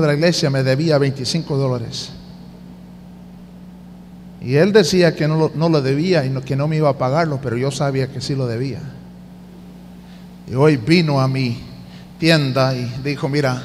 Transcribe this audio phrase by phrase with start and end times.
[0.00, 2.10] de la iglesia me debía 25 dólares.
[4.40, 7.40] Y él decía que no no lo debía y que no me iba a pagarlo,
[7.42, 8.80] pero yo sabía que sí lo debía.
[10.48, 11.60] Y hoy vino a mi
[12.18, 13.62] tienda y dijo, mira,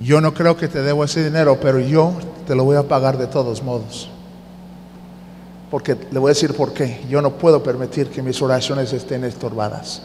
[0.00, 2.14] yo no creo que te debo ese dinero, pero yo
[2.46, 4.10] te lo voy a pagar de todos modos.
[5.70, 7.00] Porque le voy a decir por qué.
[7.08, 10.02] Yo no puedo permitir que mis oraciones estén estorbadas.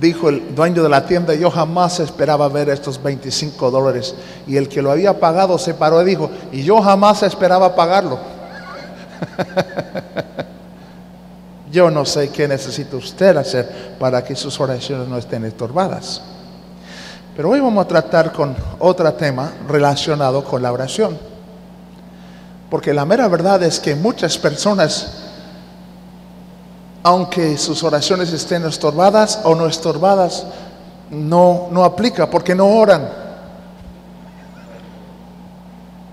[0.00, 4.14] Dijo el dueño de la tienda, yo jamás esperaba ver estos 25 dólares.
[4.46, 8.18] Y el que lo había pagado se paró y dijo, y yo jamás esperaba pagarlo.
[11.72, 16.22] yo no sé qué necesita usted hacer para que sus oraciones no estén estorbadas.
[17.34, 21.18] Pero hoy vamos a tratar con otro tema relacionado con la oración.
[22.68, 25.21] Porque la mera verdad es que muchas personas
[27.02, 30.46] aunque sus oraciones estén estorbadas o no estorbadas,
[31.10, 33.08] no, no aplica porque no oran.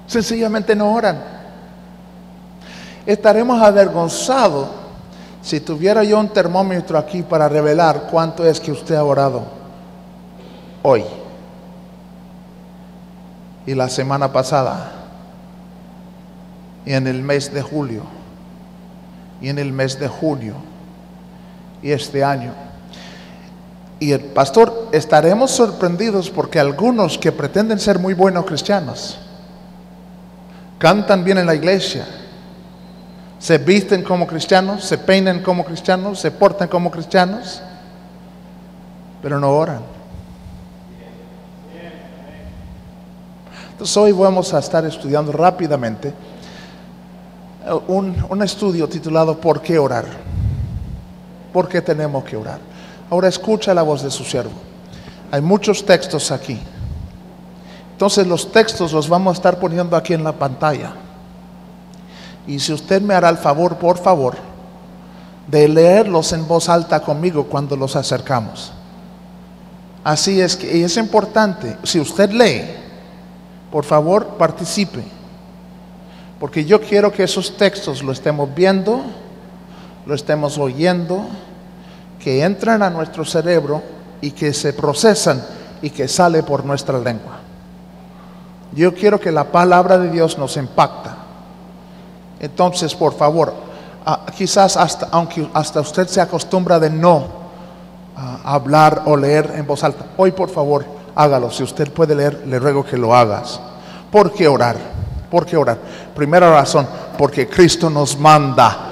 [0.08, 1.22] Sencillamente no oran.
[3.06, 4.68] Estaremos avergonzados
[5.42, 9.44] si tuviera yo un termómetro aquí para revelar cuánto es que usted ha orado
[10.82, 11.04] hoy
[13.66, 14.92] y la semana pasada
[16.86, 18.04] y en el mes de julio
[19.42, 20.56] y en el mes de junio
[21.82, 22.54] y este año.
[24.00, 29.20] Y el pastor, estaremos sorprendidos porque algunos que pretenden ser muy buenos cristianos,
[30.78, 32.06] cantan bien en la iglesia,
[33.40, 37.62] se visten como cristianos, se peinan como cristianos, se portan como cristianos,
[39.22, 39.82] pero no oran.
[43.72, 46.14] Entonces hoy vamos a estar estudiando rápidamente
[47.88, 50.29] un, un estudio titulado ¿Por qué orar?
[51.54, 52.60] Porque tenemos que orar.
[53.10, 54.52] Ahora escucha la voz de su siervo.
[55.32, 56.60] Hay muchos textos aquí.
[57.92, 60.94] Entonces los textos los vamos a estar poniendo aquí en la pantalla.
[62.48, 64.38] Y si usted me hará el favor, por favor,
[65.48, 68.72] de leerlos en voz alta conmigo cuando los acercamos.
[70.04, 72.64] Así es que es importante, si usted lee,
[73.72, 75.04] por favor participe.
[76.40, 79.02] Porque yo quiero que esos textos lo estemos viendo
[80.10, 81.28] lo estemos oyendo,
[82.20, 83.84] que entran a nuestro cerebro
[84.22, 85.40] y que se procesan
[85.84, 87.38] y que sale por nuestra lengua.
[88.72, 91.16] Yo quiero que la palabra de Dios nos impacta.
[92.40, 93.54] Entonces, por favor,
[94.04, 97.28] ah, quizás hasta, aunque hasta usted se acostumbra de no
[98.18, 101.52] ah, hablar o leer en voz alta, hoy por favor hágalo.
[101.52, 103.60] Si usted puede leer, le ruego que lo hagas.
[104.12, 104.76] ¿Por qué orar?
[105.30, 105.78] ¿Por qué orar?
[106.16, 108.89] Primera razón, porque Cristo nos manda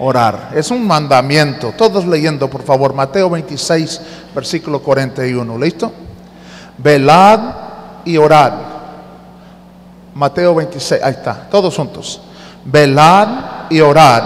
[0.00, 0.50] orar.
[0.54, 1.72] Es un mandamiento.
[1.76, 4.00] Todos leyendo, por favor, Mateo 26,
[4.34, 5.58] versículo 41.
[5.58, 5.92] ¿Listo?
[6.78, 7.40] Velad
[8.04, 8.52] y orad.
[10.14, 12.20] Mateo 26, ahí está, todos juntos.
[12.64, 14.22] Velad y orad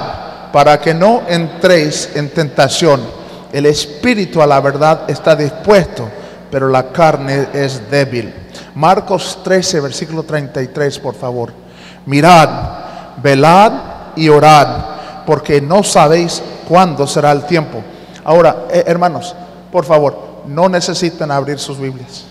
[0.52, 3.02] para que no entréis en tentación.
[3.52, 6.08] El espíritu a la verdad está dispuesto,
[6.50, 8.32] pero la carne es débil.
[8.76, 11.52] Marcos 13, versículo 33, por favor.
[12.06, 12.48] Mirad,
[13.22, 13.72] velad
[14.16, 14.93] y orad
[15.26, 17.82] porque no sabéis cuándo será el tiempo.
[18.24, 19.34] Ahora, eh, hermanos,
[19.70, 22.24] por favor, no necesitan abrir sus Biblias.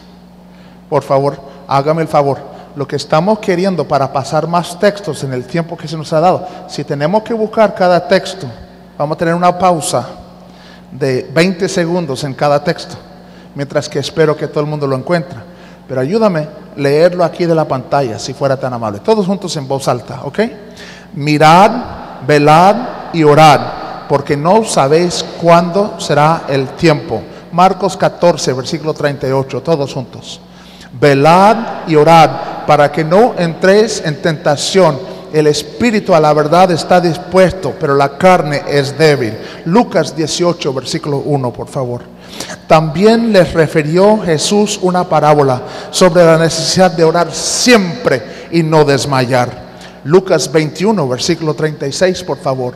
[0.90, 1.38] Por favor,
[1.68, 2.40] hágame el favor.
[2.76, 6.20] Lo que estamos queriendo para pasar más textos en el tiempo que se nos ha
[6.20, 8.48] dado, si tenemos que buscar cada texto,
[8.98, 10.08] vamos a tener una pausa
[10.92, 12.96] de 20 segundos en cada texto,
[13.56, 15.38] mientras que espero que todo el mundo lo encuentre.
[15.88, 19.00] Pero ayúdame a leerlo aquí de la pantalla, si fuera tan amable.
[19.00, 20.40] Todos juntos en voz alta, ¿ok?
[21.14, 22.76] Mirad velad
[23.14, 23.62] y orad,
[24.08, 27.22] porque no sabéis cuándo será el tiempo.
[27.52, 30.40] Marcos 14, versículo 38, todos juntos.
[31.00, 32.30] Velad y orad
[32.66, 35.00] para que no entréis en tentación.
[35.32, 39.34] El espíritu a la verdad está dispuesto, pero la carne es débil.
[39.66, 42.02] Lucas 18, versículo 1, por favor.
[42.68, 45.62] También les refirió Jesús una parábola
[45.92, 49.63] sobre la necesidad de orar siempre y no desmayar.
[50.06, 52.76] Lucas 21, versículo 36, por favor.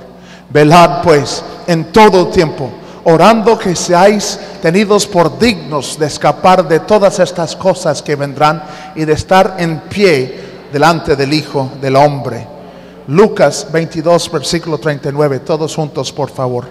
[0.49, 2.69] Velad pues en todo tiempo,
[3.03, 8.63] orando que seáis tenidos por dignos de escapar de todas estas cosas que vendrán
[8.95, 10.39] y de estar en pie
[10.71, 12.47] delante del Hijo del Hombre.
[13.07, 16.65] Lucas 22, versículo 39, todos juntos, por favor.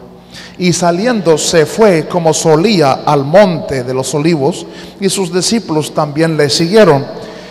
[0.59, 4.67] Y saliendo se fue como solía al monte de los olivos
[5.01, 7.07] y sus discípulos también le siguieron.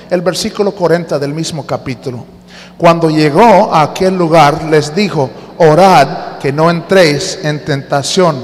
[0.10, 2.35] El versículo 40 del mismo capítulo.
[2.78, 8.36] Cuando llegó a aquel lugar, les dijo, orad que no entréis en tentación.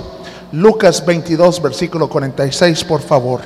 [0.53, 3.41] Lucas 22, versículo 46, por favor.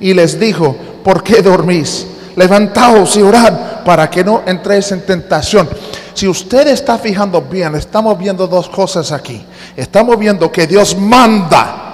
[0.00, 2.06] Y les dijo, ¿por qué dormís?
[2.34, 5.68] Levantaos y orad para que no entréis en tentación.
[6.12, 9.44] Si usted está fijando bien, estamos viendo dos cosas aquí.
[9.76, 11.85] Estamos viendo que Dios manda.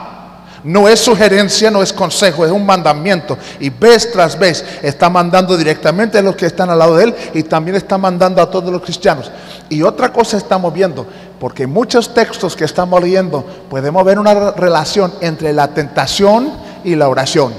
[0.65, 3.37] No es sugerencia, no es consejo, es un mandamiento.
[3.59, 7.15] Y vez tras vez está mandando directamente a los que están al lado de Él
[7.35, 9.31] y también está mandando a todos los cristianos.
[9.69, 11.05] Y otra cosa estamos viendo,
[11.41, 16.53] porque muchos textos que estamos leyendo podemos ver una relación entre la tentación
[16.85, 17.53] y la oración.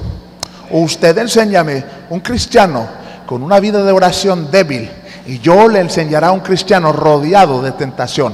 [0.71, 2.87] Usted enséñame un cristiano
[3.25, 4.89] con una vida de oración débil
[5.25, 8.33] y yo le enseñaré a un cristiano rodeado de tentación.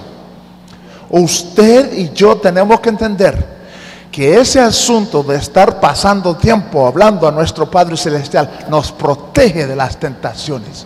[1.10, 3.59] Usted y yo tenemos que entender
[4.20, 9.78] que ese asunto de estar pasando tiempo hablando a nuestro Padre Celestial nos protege de
[9.78, 10.86] las tentaciones.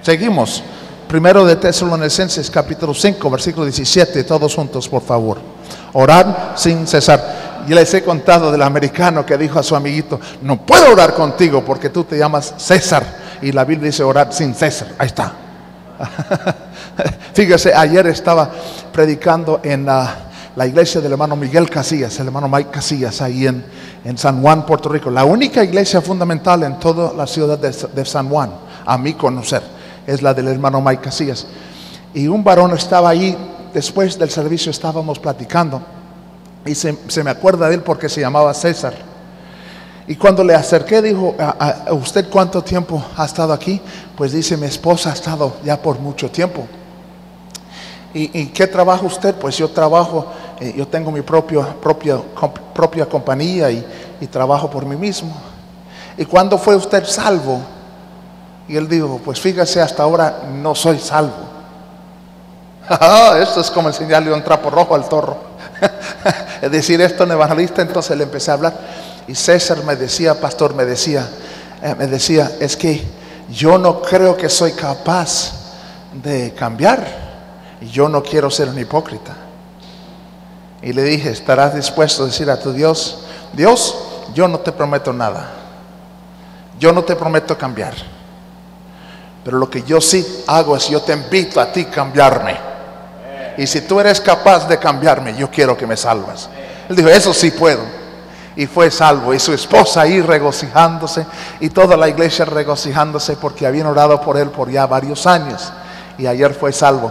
[0.00, 0.62] Seguimos.
[1.06, 5.40] Primero de Tesalonicenses capítulo 5, versículo 17, todos juntos, por favor.
[5.92, 7.66] Orar sin cesar.
[7.68, 11.62] Y les he contado del americano que dijo a su amiguito, no puedo orar contigo
[11.62, 13.04] porque tú te llamas César.
[13.42, 14.88] Y la Biblia dice orar sin César.
[14.96, 15.34] Ahí está.
[17.34, 18.50] Fíjese, ayer estaba
[18.90, 23.64] predicando en la, la, iglesia del hermano Miguel Casillas, el hermano Mike Casillas, ahí en,
[24.04, 25.10] en San Juan, Puerto Rico.
[25.10, 28.50] La única iglesia fundamental en toda la ciudad de, de San Juan,
[28.84, 29.62] a mi conocer,
[30.06, 31.46] es la del hermano Mike Casillas.
[32.14, 33.36] Y un varón estaba ahí,
[33.72, 35.82] después del servicio estábamos platicando,
[36.64, 39.12] y se, se me acuerda de él porque se llamaba César.
[40.06, 43.80] Y cuando le acerqué, dijo, ¿a, usted cuánto tiempo ha estado aquí?
[44.16, 46.66] Pues dice, mi esposa ha estado ya por mucho tiempo.
[48.14, 49.34] ¿Y, qué trabaja usted?
[49.34, 50.26] Pues yo trabajo,
[50.60, 51.66] eh, yo tengo mi propio,
[52.34, 53.86] comp, propia compañía y,
[54.30, 55.34] trabajo por mí mismo.
[56.16, 57.60] ¿Y cuándo fue usted salvo?
[58.68, 61.32] Y él dijo, pues fíjese, hasta ahora no soy salvo.
[63.40, 65.36] Esto es como enseñarle un trapo rojo al torro.
[66.62, 68.74] es decir, esto en evangelista, entonces le empecé a hablar.
[69.26, 71.28] Y César me decía, pastor, me decía,
[71.82, 73.04] eh, me decía, es que
[73.50, 75.52] yo no creo que soy capaz
[76.12, 77.21] de cambiar.
[77.82, 79.34] Y yo no quiero ser un hipócrita.
[80.82, 83.96] Y le dije, ¿estarás dispuesto a decir a tu Dios, Dios,
[84.34, 85.50] yo no te prometo nada.
[86.78, 87.94] Yo no te prometo cambiar.
[89.44, 92.56] Pero lo que yo sí hago es, yo te invito a ti cambiarme.
[93.58, 96.48] Y si tú eres capaz de cambiarme, yo quiero que me salvas.
[96.88, 97.82] Él dijo, eso sí puedo
[98.54, 99.34] y fue salvo.
[99.34, 101.26] Y su esposa ahí regocijándose
[101.58, 105.72] y toda la iglesia regocijándose porque habían orado por él por ya varios años.
[106.16, 107.10] Y ayer fue salvo.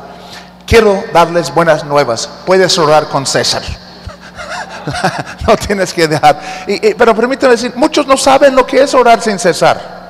[0.65, 2.29] Quiero darles buenas nuevas.
[2.45, 3.63] Puedes orar con César.
[5.47, 6.39] no tienes que dejar.
[6.97, 10.01] Pero permíteme decir, muchos no saben lo que es orar sin cesar.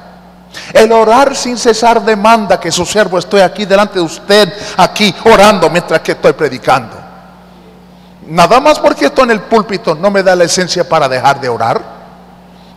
[0.74, 5.70] El orar sin cesar demanda que su siervo estoy aquí delante de usted, aquí orando
[5.70, 6.98] mientras que estoy predicando.
[8.28, 11.50] Nada más porque estoy en el púlpito no me da la esencia para dejar de
[11.50, 12.02] orar.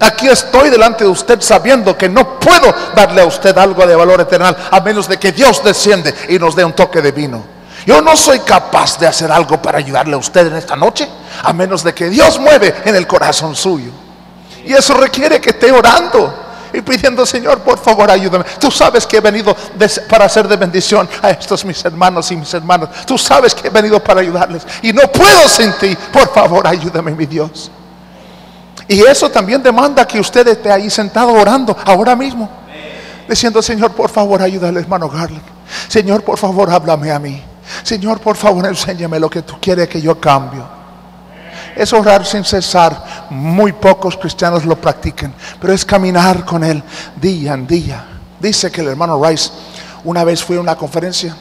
[0.01, 4.21] Aquí estoy delante de usted sabiendo que no puedo darle a usted algo de valor
[4.21, 7.54] eterno a menos de que Dios desciende y nos dé un toque de vino.
[7.87, 11.09] Yo no soy capaz de hacer algo para ayudarle a usted en esta noche
[11.43, 13.91] a menos de que Dios mueve en el corazón suyo.
[14.65, 18.45] Y eso requiere que esté orando y pidiendo, Señor, por favor, ayúdame.
[18.59, 19.55] Tú sabes que he venido
[20.09, 22.89] para hacer de bendición a estos mis hermanos y mis hermanas.
[23.07, 25.97] Tú sabes que he venido para ayudarles y no puedo sin ti.
[26.13, 27.71] Por favor, ayúdame, mi Dios.
[28.89, 32.51] Y eso también demanda que usted esté ahí sentado orando ahora mismo.
[33.29, 35.43] Diciendo, Señor, por favor, ayúdale, hermano Garlic.
[35.89, 37.43] Señor, por favor, háblame a mí.
[37.83, 40.85] Señor, por favor, enséñame lo que tú quieres que yo cambio
[41.77, 43.27] es orar sin cesar.
[43.31, 46.83] Muy pocos cristianos lo practican, pero es caminar con Él
[47.21, 48.05] día en día.
[48.39, 49.51] Dice que el hermano Rice
[50.05, 51.35] una vez fue a una conferencia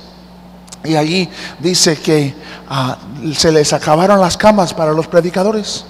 [0.84, 2.36] y allí dice que
[2.70, 5.86] uh, se les acabaron las camas para los predicadores.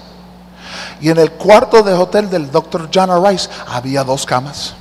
[1.00, 4.74] Y en el cuarto de hotel del doctor John Rice había dos camas.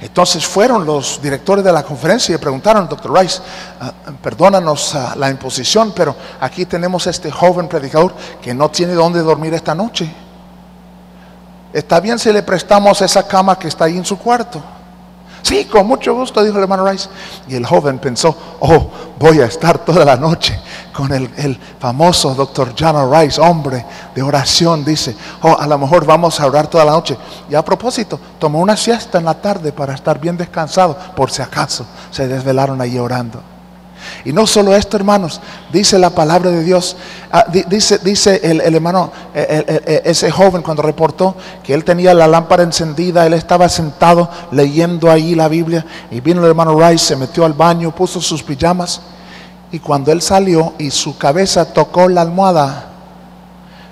[0.00, 3.40] Entonces fueron los directores de la conferencia y preguntaron, doctor Rice,
[3.80, 9.20] uh, perdónanos uh, la imposición, pero aquí tenemos este joven predicador que no tiene dónde
[9.20, 10.12] dormir esta noche.
[11.72, 14.62] Está bien si le prestamos esa cama que está ahí en su cuarto.
[15.42, 17.08] Sí, con mucho gusto, dijo el hermano Rice.
[17.48, 20.58] Y el joven pensó, oh, voy a estar toda la noche
[20.92, 24.84] con el, el famoso doctor John Rice, hombre de oración.
[24.84, 27.16] Dice, oh, a lo mejor vamos a orar toda la noche.
[27.48, 31.42] Y a propósito, tomó una siesta en la tarde para estar bien descansado, por si
[31.42, 33.42] acaso se desvelaron ahí orando.
[34.24, 35.40] Y no solo esto, hermanos,
[35.72, 36.96] dice la palabra de Dios,
[37.32, 42.26] ah, dice, dice el, hermano, el, el, ese joven cuando reportó que él tenía la
[42.26, 47.16] lámpara encendida, él estaba sentado leyendo ahí la Biblia y vino el hermano Rice, se
[47.16, 49.00] metió al baño, puso sus pijamas
[49.72, 52.86] y cuando él salió y su cabeza tocó la almohada,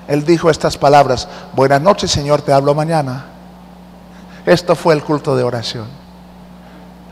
[0.09, 3.27] él dijo estas palabras, buenas noches Señor, te hablo mañana.
[4.47, 5.87] Esto fue el culto de oración.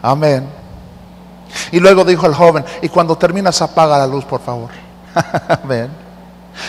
[0.02, 0.48] Amén.
[1.72, 4.70] Y luego dijo el joven, y cuando terminas apaga la luz, por favor.
[5.62, 5.90] Amén.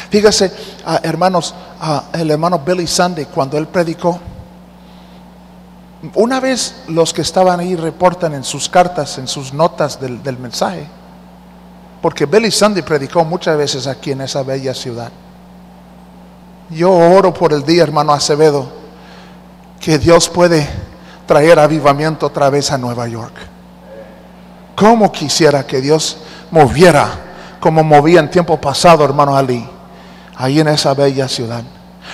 [0.10, 0.52] Fíjese,
[0.86, 4.20] ah, hermanos, ah, el hermano Billy Sunday, cuando él predicó,
[6.14, 10.38] una vez los que estaban ahí reportan en sus cartas, en sus notas del, del
[10.38, 10.88] mensaje,
[12.02, 15.12] porque Billy Sunday predicó muchas veces aquí en esa bella ciudad.
[16.70, 18.68] Yo oro por el día, hermano Acevedo,
[19.80, 20.68] que Dios puede
[21.26, 23.34] traer avivamiento otra vez a Nueva York.
[24.78, 26.18] Como quisiera que Dios
[26.52, 27.10] moviera
[27.60, 29.68] como movía en tiempo pasado, hermano Ali,
[30.36, 31.64] ahí en esa bella ciudad.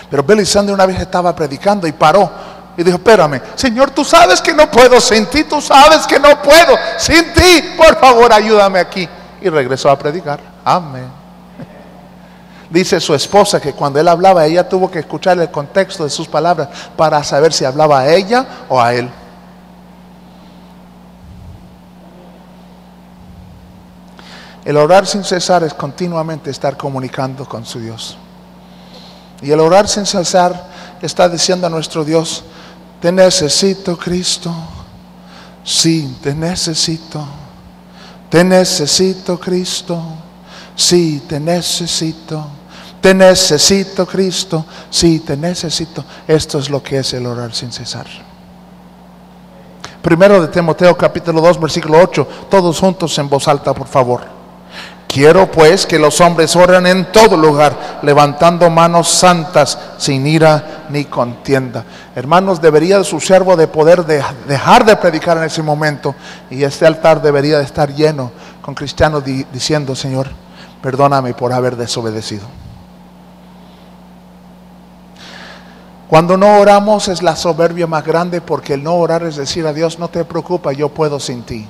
[0.09, 2.31] Pero Sunday una vez estaba predicando y paró
[2.77, 6.41] y dijo, espérame, Señor, tú sabes que no puedo sin ti, tú sabes que no
[6.41, 9.09] puedo sin ti, por favor ayúdame aquí.
[9.41, 10.39] Y regresó a predicar.
[10.63, 11.11] Amén.
[12.69, 16.29] Dice su esposa que cuando él hablaba, ella tuvo que escuchar el contexto de sus
[16.29, 19.09] palabras para saber si hablaba a ella o a él.
[24.65, 28.17] El orar sin cesar es continuamente estar comunicando con su Dios.
[29.41, 30.69] Y el orar sin cesar
[31.01, 32.43] está diciendo a nuestro Dios,
[33.01, 34.53] te necesito Cristo,
[35.65, 37.25] sí, te necesito,
[38.29, 40.01] te necesito Cristo,
[40.77, 42.47] sí, te necesito,
[43.01, 46.05] te necesito Cristo, sí, te necesito.
[46.25, 48.07] Esto es lo que es el orar sin cesar.
[50.01, 54.42] Primero de Timoteo capítulo 2 versículo 8, todos juntos en voz alta, por favor.
[55.13, 61.05] Quiero pues que los hombres oren en todo lugar, levantando manos santas, sin ira ni
[61.05, 61.85] contienda.
[62.15, 66.15] Hermanos, debería su siervo de poder dejar de predicar en ese momento
[66.49, 68.31] y este altar debería de estar lleno
[68.63, 70.29] con cristianos diciendo, Señor,
[70.81, 72.47] perdóname por haber desobedecido.
[76.09, 79.73] Cuando no oramos es la soberbia más grande porque el no orar es decir a
[79.73, 81.67] Dios, no te preocupes, yo puedo sin ti.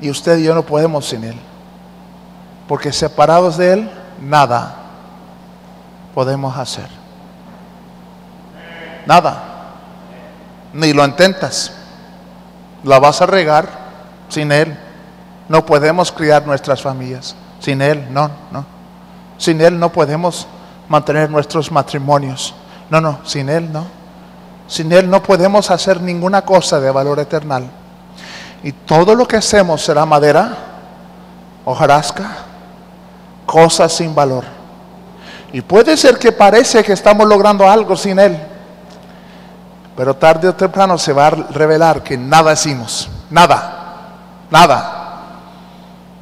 [0.00, 1.36] Y usted y yo no podemos sin Él.
[2.68, 4.76] Porque separados de Él, nada
[6.14, 6.88] podemos hacer.
[9.06, 9.42] Nada.
[10.72, 11.72] Ni lo intentas.
[12.82, 13.68] La vas a regar
[14.28, 14.76] sin Él.
[15.48, 17.36] No podemos criar nuestras familias.
[17.60, 18.64] Sin Él, no, no.
[19.36, 20.46] Sin Él no podemos
[20.88, 22.54] mantener nuestros matrimonios.
[22.90, 23.86] No, no, sin Él no.
[24.66, 27.70] Sin Él no podemos hacer ninguna cosa de valor eternal.
[28.64, 30.56] Y todo lo que hacemos será madera,
[31.66, 32.30] hojarasca,
[33.44, 34.44] cosas sin valor.
[35.52, 38.40] Y puede ser que parece que estamos logrando algo sin Él.
[39.94, 43.10] Pero tarde o temprano se va a revelar que nada hicimos.
[43.28, 44.06] Nada.
[44.50, 45.20] Nada.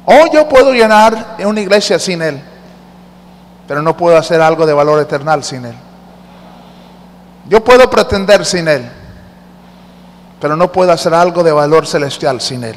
[0.03, 2.43] O yo puedo llenar una iglesia sin Él.
[3.65, 5.75] Pero no puedo hacer algo de valor eternal sin Él.
[7.47, 9.02] Yo puedo pretender sin Él
[10.43, 12.75] pero no puedo hacer algo de valor celestial sin Él.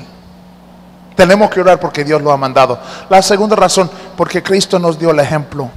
[1.17, 2.79] Tenemos que orar porque Dios lo ha mandado.
[3.09, 5.69] La segunda razón, porque Cristo nos dio el ejemplo.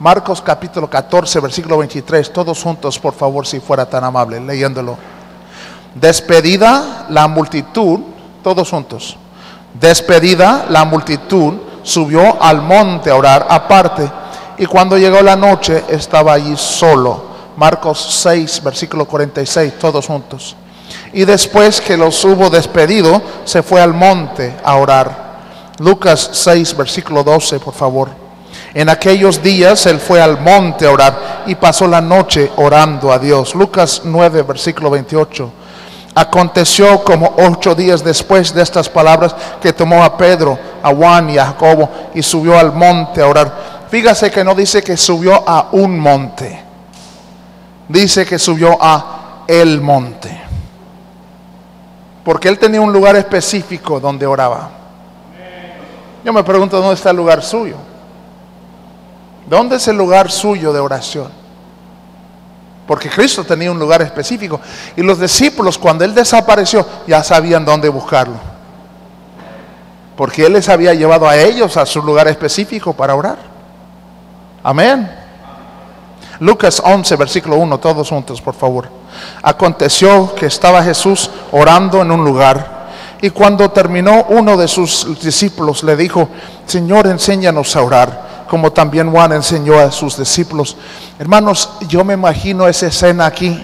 [0.00, 4.98] Marcos capítulo 14, versículo 23, todos juntos, por favor, si fuera tan amable, leyéndolo.
[5.94, 8.00] Despedida la multitud,
[8.42, 9.16] todos juntos.
[9.72, 14.10] Despedida la multitud, subió al monte a orar aparte.
[14.58, 17.22] Y cuando llegó la noche, estaba allí solo.
[17.56, 20.56] Marcos 6, versículo 46, todos juntos.
[21.12, 25.30] Y después que los hubo despedido, se fue al monte a orar.
[25.78, 28.10] Lucas 6, versículo 12, por favor.
[28.74, 33.18] En aquellos días él fue al monte a orar y pasó la noche orando a
[33.18, 33.54] Dios.
[33.54, 35.52] Lucas 9, versículo 28.
[36.14, 41.38] Aconteció como ocho días después de estas palabras que tomó a Pedro, a Juan y
[41.38, 43.86] a Jacobo y subió al monte a orar.
[43.90, 46.62] Fíjase que no dice que subió a un monte,
[47.88, 50.39] dice que subió a el monte.
[52.24, 54.70] Porque él tenía un lugar específico donde oraba.
[56.24, 57.76] Yo me pregunto dónde está el lugar suyo.
[59.46, 61.28] ¿Dónde es el lugar suyo de oración?
[62.86, 64.60] Porque Cristo tenía un lugar específico.
[64.96, 68.36] Y los discípulos cuando Él desapareció ya sabían dónde buscarlo.
[70.16, 73.38] Porque Él les había llevado a ellos a su lugar específico para orar.
[74.62, 75.19] Amén.
[76.40, 78.88] Lucas 11, versículo 1, todos juntos, por favor.
[79.42, 82.88] Aconteció que estaba Jesús orando en un lugar
[83.20, 86.28] y cuando terminó uno de sus discípulos le dijo,
[86.64, 90.76] Señor, enséñanos a orar, como también Juan enseñó a sus discípulos.
[91.18, 93.62] Hermanos, yo me imagino esa escena aquí,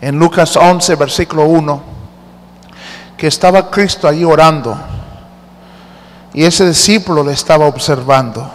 [0.00, 1.82] en Lucas 11, versículo 1,
[3.16, 4.78] que estaba Cristo allí orando
[6.32, 8.48] y ese discípulo le estaba observando,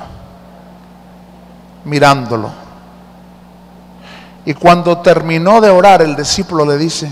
[1.84, 2.65] mirándolo.
[4.46, 7.12] Y cuando terminó de orar, el discípulo le dice,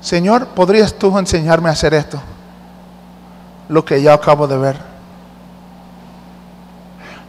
[0.00, 2.20] Señor, ¿podrías tú enseñarme a hacer esto?
[3.68, 4.76] Lo que ya acabo de ver.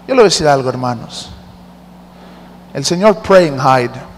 [0.08, 1.32] Yo le voy a decir algo, hermanos.
[2.74, 4.15] El señor Praying Hyde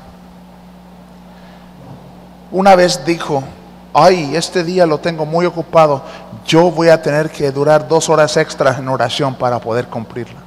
[2.51, 3.43] una vez dijo,
[3.93, 6.01] ay, este día lo tengo muy ocupado,
[6.45, 10.46] yo voy a tener que durar dos horas extras en oración para poder cumplirla.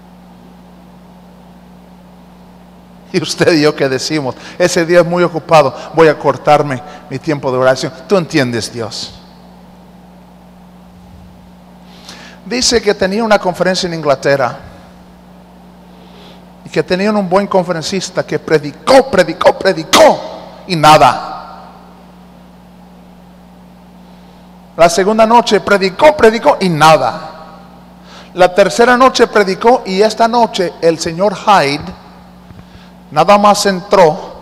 [3.12, 7.18] Y usted y yo que decimos, ese día es muy ocupado, voy a cortarme mi
[7.18, 7.92] tiempo de oración.
[8.08, 9.14] Tú entiendes, Dios.
[12.44, 14.58] Dice que tenía una conferencia en Inglaterra
[16.64, 20.20] y que tenían un buen conferencista que predicó, predicó, predicó
[20.66, 21.26] y nada.
[24.76, 27.30] La segunda noche predicó, predicó y nada.
[28.34, 32.09] La tercera noche predicó y esta noche el señor Hyde
[33.10, 34.34] Nada más entró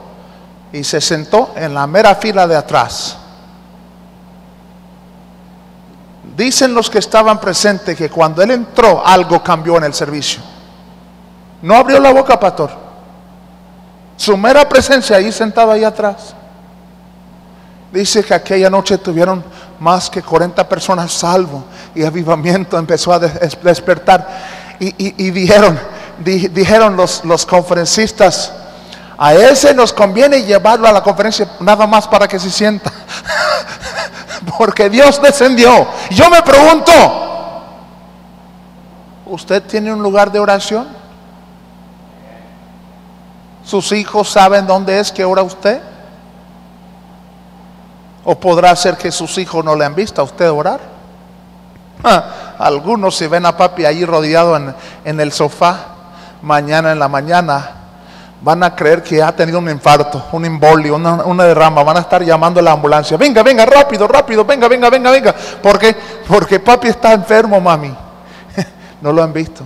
[0.72, 3.16] y se sentó en la mera fila de atrás.
[6.37, 10.40] Dicen los que estaban presentes que cuando él entró algo cambió en el servicio.
[11.62, 12.70] No abrió la boca, pastor.
[14.16, 16.34] Su mera presencia ahí sentado ahí atrás.
[17.90, 19.42] Dice que aquella noche tuvieron
[19.80, 24.28] más que 40 personas salvo y avivamiento empezó a despertar.
[24.78, 25.78] Y, dijeron,
[26.18, 28.52] dijeron los, los conferencistas,
[29.20, 32.92] a ese nos conviene llevarlo a la conferencia nada más para que se sienta.
[34.58, 35.88] Porque Dios descendió.
[36.10, 36.92] Yo me pregunto,
[39.26, 40.87] ¿usted tiene un lugar de oración?
[43.64, 45.82] ¿Sus hijos saben dónde es que ora usted?
[48.25, 50.80] ¿O podrá ser que sus hijos no le han visto a usted orar?
[52.58, 55.98] Algunos si ven a papi ahí rodeado en, en el sofá,
[56.42, 57.78] mañana en la mañana,
[58.40, 62.23] van a creer que ha tenido un infarto, un embolio, una, derrama, van a estar
[62.23, 63.16] llamando a la ambulancia.
[63.16, 65.34] Venga, venga, rápido, rápido, venga, venga, venga, venga.
[65.62, 65.97] ¿Por qué?
[66.26, 67.95] Porque papi está enfermo, mami.
[69.00, 69.65] no lo han visto.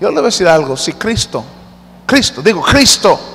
[0.00, 1.44] Yo le voy a decir algo, si Cristo,
[2.04, 3.31] Cristo, digo Cristo,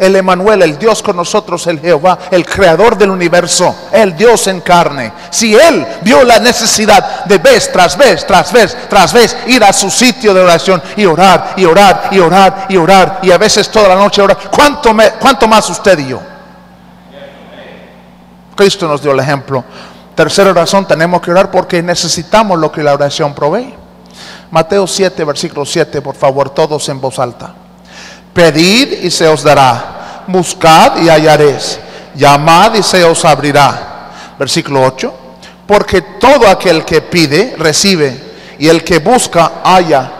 [0.00, 4.62] el Emanuel, el Dios con nosotros, el Jehová, el creador del universo, el Dios en
[4.62, 5.12] carne.
[5.28, 9.74] Si Él vio la necesidad de vez tras vez, tras vez, tras vez, ir a
[9.74, 13.68] su sitio de oración y orar, y orar, y orar, y orar, y a veces
[13.68, 16.20] toda la noche orar, ¿cuánto, me, cuánto más usted y yo?
[18.56, 19.62] Cristo nos dio el ejemplo.
[20.14, 23.74] Tercera razón, tenemos que orar porque necesitamos lo que la oración provee.
[24.50, 27.54] Mateo 7, versículo 7, por favor, todos en voz alta.
[28.32, 30.24] Pedid y se os dará.
[30.26, 31.78] Buscad y hallaréis.
[32.14, 34.10] Llamad y se os abrirá.
[34.38, 35.14] Versículo 8.
[35.66, 38.30] Porque todo aquel que pide, recibe.
[38.58, 40.12] Y el que busca, halla.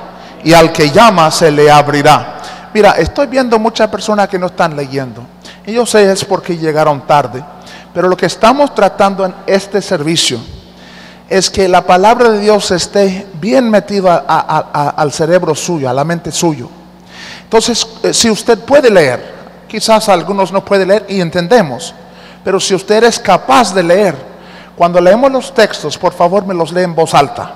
[0.44, 2.38] Y al que llama, se le abrirá.
[2.72, 5.26] Mira, estoy viendo muchas personas que no están leyendo.
[5.66, 7.44] Y yo sé es porque llegaron tarde.
[7.92, 10.40] Pero lo que estamos tratando en este servicio
[11.28, 16.30] es que la palabra de Dios esté bien metida al cerebro suyo, a la mente
[16.32, 16.68] suyo.
[17.50, 19.20] Entonces, eh, si usted puede leer,
[19.66, 21.92] quizás algunos no pueden leer y entendemos,
[22.44, 24.14] pero si usted es capaz de leer,
[24.76, 27.52] cuando leemos los textos, por favor me los lee en voz alta.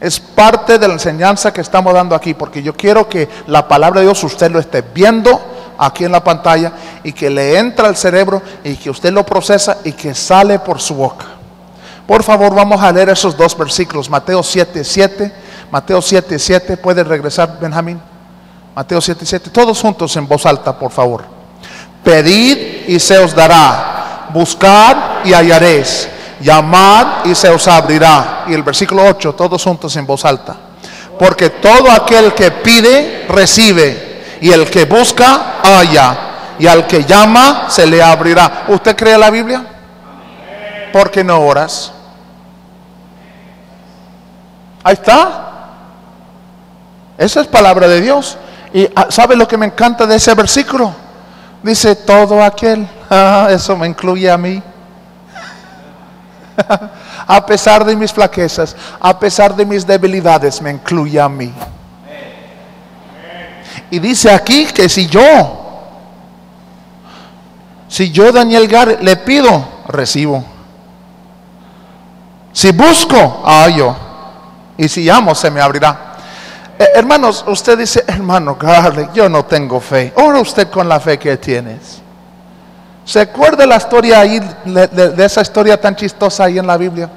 [0.00, 4.00] Es parte de la enseñanza que estamos dando aquí, porque yo quiero que la palabra
[4.00, 5.40] de Dios usted lo esté viendo
[5.78, 6.72] aquí en la pantalla
[7.04, 10.80] y que le entra al cerebro y que usted lo procesa y que sale por
[10.80, 11.26] su boca.
[12.08, 15.32] Por favor, vamos a leer esos dos versículos, Mateo 7, 7,
[15.70, 18.10] Mateo 7, 7, puede regresar Benjamín.
[18.74, 19.50] Mateo 7, 7.
[19.50, 21.24] Todos juntos en voz alta, por favor.
[22.02, 24.28] Pedid y se os dará.
[24.32, 26.08] Buscad y hallaréis.
[26.40, 28.44] Llamad y se os abrirá.
[28.48, 30.56] Y el versículo 8, todos juntos en voz alta.
[31.18, 34.38] Porque todo aquel que pide, recibe.
[34.40, 36.18] Y el que busca, halla.
[36.58, 38.64] Y al que llama, se le abrirá.
[38.68, 39.64] ¿Usted cree la Biblia?
[40.92, 41.92] ¿Por qué no oras?
[44.82, 45.48] Ahí está.
[47.18, 48.38] Esa es palabra de Dios.
[48.72, 50.94] Y ah, ¿sabe lo que me encanta de ese versículo?
[51.62, 54.62] Dice todo aquel, ah, eso me incluye a mí.
[57.26, 61.52] a pesar de mis flaquezas, a pesar de mis debilidades, me incluye a mí.
[63.90, 65.58] Y dice aquí que si yo,
[67.88, 70.42] si yo Daniel Gar le pido, recibo.
[72.52, 73.94] Si busco, hallo.
[74.78, 76.11] Y si llamo, se me abrirá.
[76.82, 80.12] Eh, hermanos, usted dice, hermano Garlic, yo no tengo fe.
[80.16, 82.02] Ora usted con la fe que tienes.
[83.04, 87.08] ¿Se acuerda la historia ahí, de, esa historia tan chistosa ahí en la Biblia?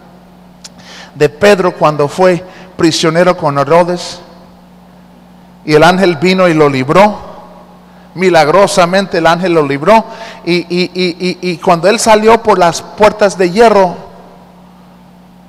[1.16, 2.44] De Pedro cuando fue
[2.78, 4.20] prisionero con Herodes.
[5.66, 7.18] Y el ángel vino y lo libró.
[8.14, 10.06] Milagrosamente el ángel lo libró.
[10.46, 13.96] Y- y- y- y cuando él salió por las puertas de hierro,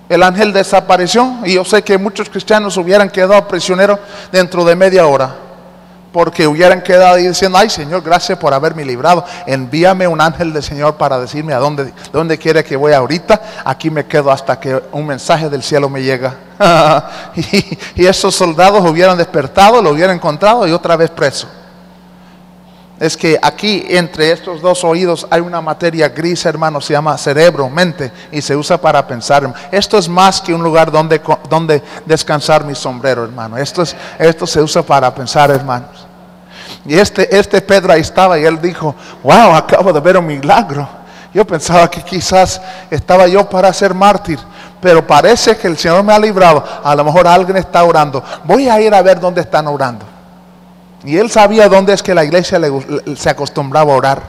[0.08, 1.38] el ángel desapareció.
[1.44, 3.98] Y yo sé que muchos cristianos hubieran quedado prisioneros
[4.32, 5.34] dentro de media hora.
[6.12, 9.24] Porque hubieran quedado ahí diciendo, ay Señor, gracias por haberme librado.
[9.46, 13.40] Envíame un ángel del Señor para decirme a dónde, dónde quiere que voy ahorita.
[13.64, 16.34] Aquí me quedo hasta que un mensaje del cielo me llega.
[17.36, 21.48] y, y esos soldados hubieran despertado, lo hubieran encontrado y otra vez preso.
[22.98, 27.68] Es que aquí entre estos dos oídos hay una materia gris, hermano, se llama cerebro,
[27.68, 29.52] mente, y se usa para pensar.
[29.70, 33.58] Esto es más que un lugar donde, donde descansar mi sombrero, hermano.
[33.58, 36.06] Esto, es, esto se usa para pensar, hermanos.
[36.86, 40.88] Y este, este Pedro ahí estaba y él dijo, wow, acabo de ver un milagro.
[41.34, 44.38] Yo pensaba que quizás estaba yo para ser mártir,
[44.80, 46.64] pero parece que el Señor me ha librado.
[46.82, 48.24] A lo mejor alguien está orando.
[48.44, 50.15] Voy a ir a ver dónde están orando.
[51.06, 52.70] Y él sabía dónde es que la iglesia le
[53.16, 54.22] se acostumbraba a orar.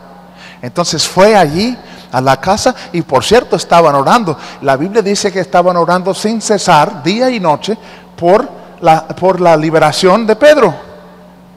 [0.62, 1.78] Entonces fue allí
[2.12, 4.38] a la casa y por cierto estaban orando.
[4.62, 7.78] La Biblia dice que estaban orando sin cesar, día y noche,
[8.16, 8.48] por
[8.82, 10.74] la, por la liberación de Pedro.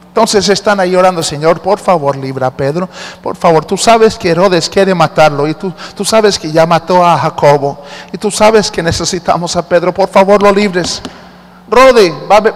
[0.07, 2.89] Entonces están ahí orando, Señor, por favor, libra a Pedro.
[3.23, 7.05] Por favor, tú sabes que Herodes quiere matarlo y tú, tú sabes que ya mató
[7.05, 7.81] a Jacobo
[8.11, 9.93] y tú sabes que necesitamos a Pedro.
[9.93, 11.01] Por favor, lo libres.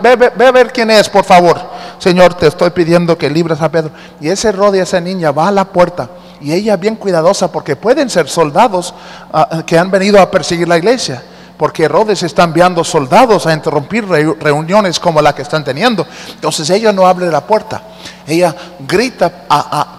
[0.02, 1.75] Ve, ve- ve a ver quién es, por favor.
[1.98, 3.92] Señor, te estoy pidiendo que libres a Pedro.
[4.20, 6.10] Y ese Rodi, esa niña, va a la puerta.
[6.42, 8.94] Y ella bien cuidadosa, porque pueden ser soldados
[9.34, 11.24] ah, que han venido a perseguir la iglesia.
[11.58, 16.06] Porque Herodes está enviando soldados a interrumpir reu- reuniones como la que están teniendo.
[16.30, 17.82] Entonces ella no abre la puerta.
[18.28, 18.54] Ella
[18.86, 19.32] grita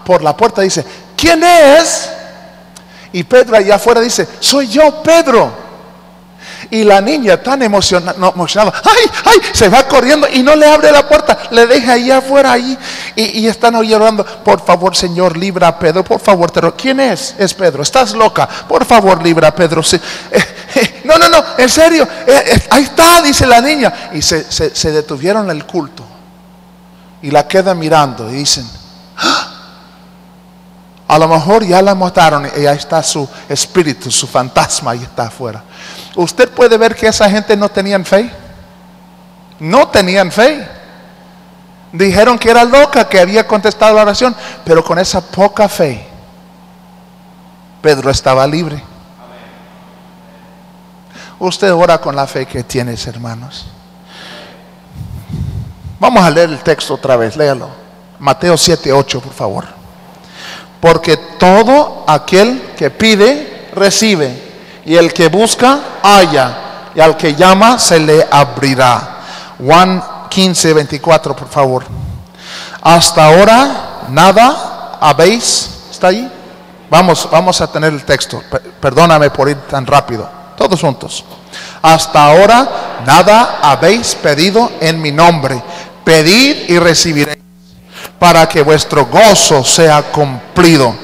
[0.05, 2.11] por la puerta, dice, ¿quién es?
[3.11, 5.66] Y Pedro allá afuera dice, soy yo, Pedro.
[6.69, 10.65] Y la niña tan emociona- no, emocionada, ay, ay, se va corriendo y no le
[10.67, 12.77] abre la puerta, le deja ahí afuera ahí.
[13.15, 17.35] Y, están ahí orando, por favor, Señor, libra a Pedro, por favor, te ¿Quién es?
[17.39, 19.81] Es Pedro, estás loca, por favor, libra a Pedro.
[19.81, 19.99] Eh,
[20.75, 24.09] eh, no, no, no, en serio, eh, ahí está, dice la niña.
[24.13, 26.03] Y se, se- se detuvieron el culto
[27.21, 28.69] y la quedan mirando y dicen,
[29.17, 29.53] "Ah,
[31.07, 35.27] a lo mejor ya la mataron y ahí está su espíritu, su fantasma, ahí está
[35.27, 35.63] afuera.
[36.17, 38.31] Usted puede ver que esa gente no tenían fe.
[39.59, 40.67] No tenían fe.
[41.91, 46.05] Dijeron que era loca, que había contestado la oración, pero con esa poca fe,
[47.81, 48.81] Pedro estaba libre.
[51.37, 53.67] Usted ora con la fe que tienes, hermanos.
[55.99, 57.69] Vamos a leer el texto otra vez, léalo.
[58.17, 59.65] Mateo 7, 8, por favor.
[60.81, 64.46] Porque todo aquel que pide, recibe.
[64.87, 66.57] Y el que busca, halla.
[66.95, 69.17] Y al que llama, se le abrirá.
[69.59, 71.83] Juan 15, 24, por favor.
[72.81, 75.69] Hasta ahora, nada habéis.
[75.91, 76.31] ¿Está ahí?
[76.89, 78.41] Vamos, vamos a tener el texto.
[78.49, 80.27] Per- Perdóname por ir tan rápido.
[80.57, 81.23] Todos juntos.
[81.81, 85.61] Hasta ahora, nada habéis pedido en mi nombre.
[86.05, 87.37] Pedid y recibiréis
[88.17, 90.95] para que vuestro gozo sea cumplido.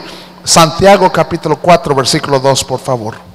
[0.44, 3.33] Santiago capítulo 4, versículo 2, por favor.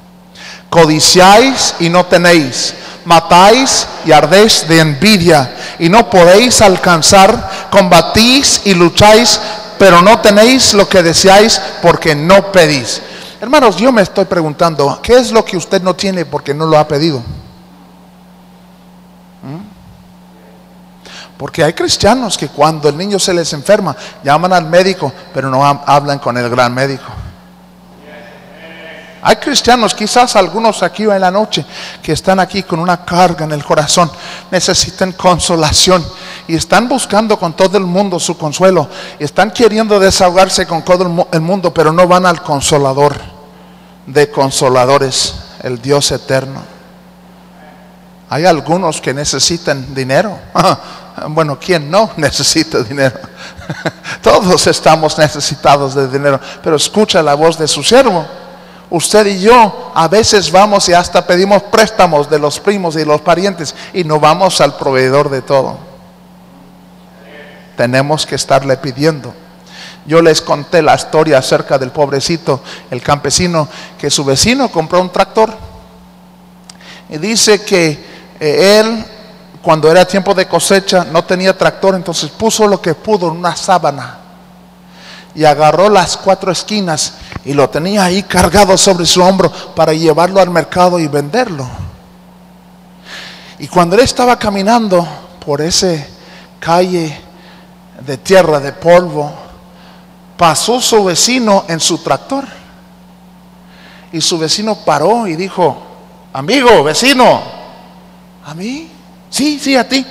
[0.70, 8.74] Codiciáis y no tenéis, matáis y ardéis de envidia y no podéis alcanzar, combatís y
[8.74, 9.40] lucháis,
[9.78, 13.00] pero no tenéis lo que deseáis porque no pedís.
[13.40, 16.76] Hermanos, yo me estoy preguntando, ¿qué es lo que usted no tiene porque no lo
[16.78, 17.22] ha pedido?
[21.36, 25.64] Porque hay cristianos que cuando el niño se les enferma, llaman al médico, pero no
[25.64, 27.04] ha- hablan con el gran médico.
[29.20, 31.64] Hay cristianos, quizás algunos aquí en la noche,
[32.02, 34.10] que están aquí con una carga en el corazón,
[34.50, 36.04] necesitan consolación
[36.46, 38.88] y están buscando con todo el mundo su consuelo.
[39.18, 43.20] Están queriendo desahogarse con todo el mundo, pero no van al consolador
[44.06, 46.62] de consoladores, el Dios eterno.
[48.30, 50.38] Hay algunos que necesitan dinero.
[51.30, 53.18] Bueno, ¿quién no necesita dinero?
[54.22, 58.24] Todos estamos necesitados de dinero, pero escucha la voz de su siervo.
[58.90, 63.20] Usted y yo a veces vamos y hasta pedimos préstamos de los primos y los
[63.20, 65.78] parientes y no vamos al proveedor de todo.
[67.76, 69.34] Tenemos que estarle pidiendo.
[70.06, 75.10] Yo les conté la historia acerca del pobrecito, el campesino, que su vecino compró un
[75.10, 75.52] tractor.
[77.10, 77.90] Y dice que
[78.40, 79.04] eh, él,
[79.60, 83.54] cuando era tiempo de cosecha, no tenía tractor, entonces puso lo que pudo en una
[83.54, 84.18] sábana.
[85.38, 90.40] Y agarró las cuatro esquinas y lo tenía ahí cargado sobre su hombro para llevarlo
[90.40, 91.64] al mercado y venderlo.
[93.60, 95.06] Y cuando él estaba caminando
[95.46, 96.08] por ese
[96.58, 97.16] calle
[98.04, 99.32] de tierra, de polvo,
[100.36, 102.44] pasó su vecino en su tractor.
[104.10, 105.80] Y su vecino paró y dijo,
[106.32, 107.42] amigo, vecino,
[108.44, 108.90] ¿a mí?
[109.30, 110.04] Sí, sí, a ti.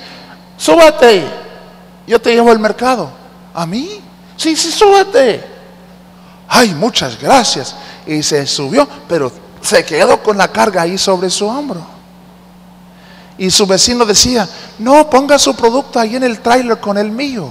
[0.56, 1.28] Súbate,
[2.08, 3.12] yo te llevo al mercado.
[3.54, 4.07] ¿A mí?
[4.38, 5.44] Sí, sí, súbete.
[6.48, 7.76] Ay, muchas gracias.
[8.06, 11.86] Y se subió, pero se quedó con la carga ahí sobre su hombro.
[13.38, 14.48] Y su vecino decía,
[14.80, 17.50] no, ponga su producto ahí en el tráiler con el mío.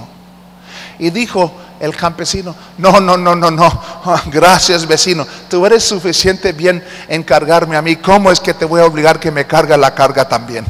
[0.99, 3.83] Y dijo el campesino, no, no, no, no, no,
[4.31, 8.81] gracias vecino, tú eres suficiente bien en cargarme a mí, ¿cómo es que te voy
[8.81, 10.65] a obligar que me carga la carga también?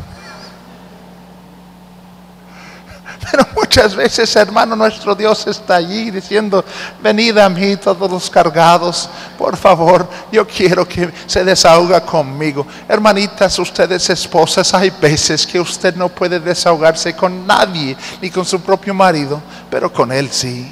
[3.31, 6.63] Pero muchas veces, hermano, nuestro Dios está allí diciendo,
[7.01, 12.65] venid a mí todos los cargados, por favor, yo quiero que se desahoga conmigo.
[12.87, 18.61] Hermanitas, ustedes esposas, hay veces que usted no puede desahogarse con nadie, ni con su
[18.61, 20.71] propio marido, pero con él sí.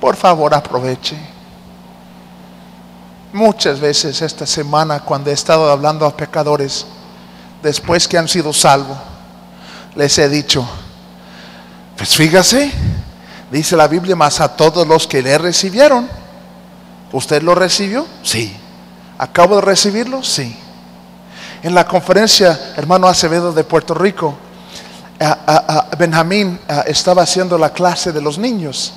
[0.00, 1.16] Por favor, aproveche.
[3.32, 6.86] Muchas veces esta semana, cuando he estado hablando a pecadores,
[7.62, 8.96] después que han sido salvos,
[9.94, 10.66] les he dicho,
[12.00, 12.72] pues fíjese,
[13.50, 16.08] dice la Biblia, más a todos los que le recibieron.
[17.12, 18.06] ¿Usted lo recibió?
[18.22, 18.56] Sí.
[19.18, 20.22] ¿Acabo de recibirlo?
[20.22, 20.56] Sí.
[21.62, 24.34] En la conferencia, hermano Acevedo de Puerto Rico,
[25.98, 28.94] Benjamín estaba haciendo la clase de los niños.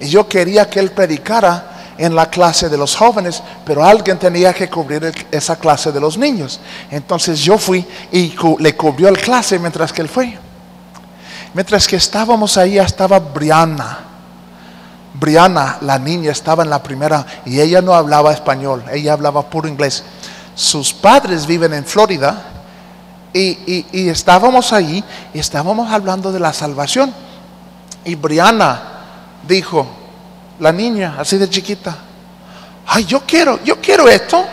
[0.00, 4.52] Y yo quería que él predicara en la clase de los jóvenes, pero alguien tenía
[4.52, 6.58] que cubrir esa clase de los niños.
[6.90, 10.36] Entonces yo fui y le cubrió el clase mientras que él fue.
[11.54, 13.98] Mientras que estábamos ahí estaba Brianna.
[15.14, 19.68] Brianna, la niña, estaba en la primera y ella no hablaba español, ella hablaba puro
[19.68, 20.02] inglés.
[20.56, 22.42] Sus padres viven en Florida
[23.32, 27.14] y, estábamos ahí y estábamos hablando de la salvación.
[28.04, 28.82] Y Brianna
[29.46, 29.86] dijo,
[30.58, 31.96] la niña, así de chiquita,
[32.88, 34.44] ay, yo quiero, yo quiero esto.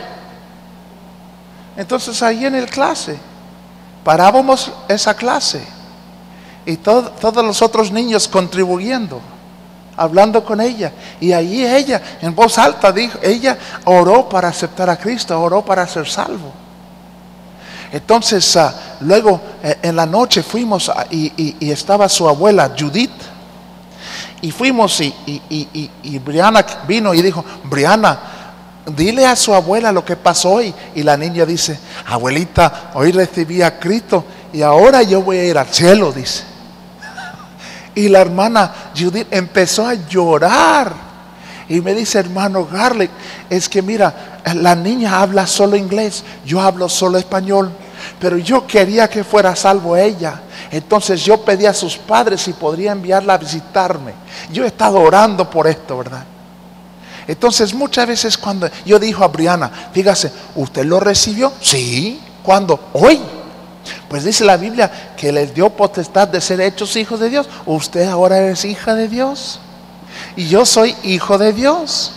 [1.76, 3.18] Entonces ahí en el clase,
[4.04, 5.81] parábamos esa clase
[6.66, 9.20] y todos los otros niños contribuyendo,
[9.98, 10.92] hablando con ella.
[11.20, 15.88] Y ahí ella, en voz alta, dijo, ella oró para aceptar a Cristo, oró para
[15.88, 16.52] ser salvo.
[17.92, 23.12] Entonces, ah, luego eh, en la noche fuimos y, estaba su abuela Judith.
[24.42, 28.20] Y fuimos y, y, Brianna vino y dijo, Brianna,
[28.88, 30.74] dile a su abuela lo que pasó hoy.
[30.96, 35.58] Y la niña dice, abuelita, hoy recibí a Cristo y ahora yo voy a ir
[35.58, 36.51] al cielo, dice.
[37.96, 40.94] Y la hermana Judith empezó a llorar.
[41.68, 43.12] Y me dice, hermano Garlic,
[43.50, 47.72] es que mira, la niña habla solo inglés, yo hablo solo español.
[48.20, 50.42] Pero yo quería que fuera salvo ella.
[50.72, 54.14] Entonces yo pedí a sus padres si podría enviarla a visitarme.
[54.52, 56.24] Yo he estado orando por esto, ¿verdad?
[57.28, 61.54] Entonces muchas veces cuando yo dijo a Briana, fíjase, ¿usted lo recibió?
[61.62, 62.20] Sí.
[62.44, 62.90] ¿Cuándo?
[62.94, 63.20] Hoy.
[64.12, 67.48] Pues dice la Biblia que les dio potestad de ser hechos hijos de Dios.
[67.66, 69.62] Usted ahora es hija de Dios.
[70.36, 72.12] Y yo soy hijo de Dios.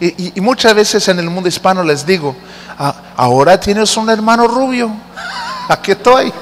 [0.00, 2.34] Y, muchas veces en el mundo hispano les digo,
[2.76, 4.90] ah, ahora tienes un hermano rubio.
[5.68, 6.32] Aquí estoy.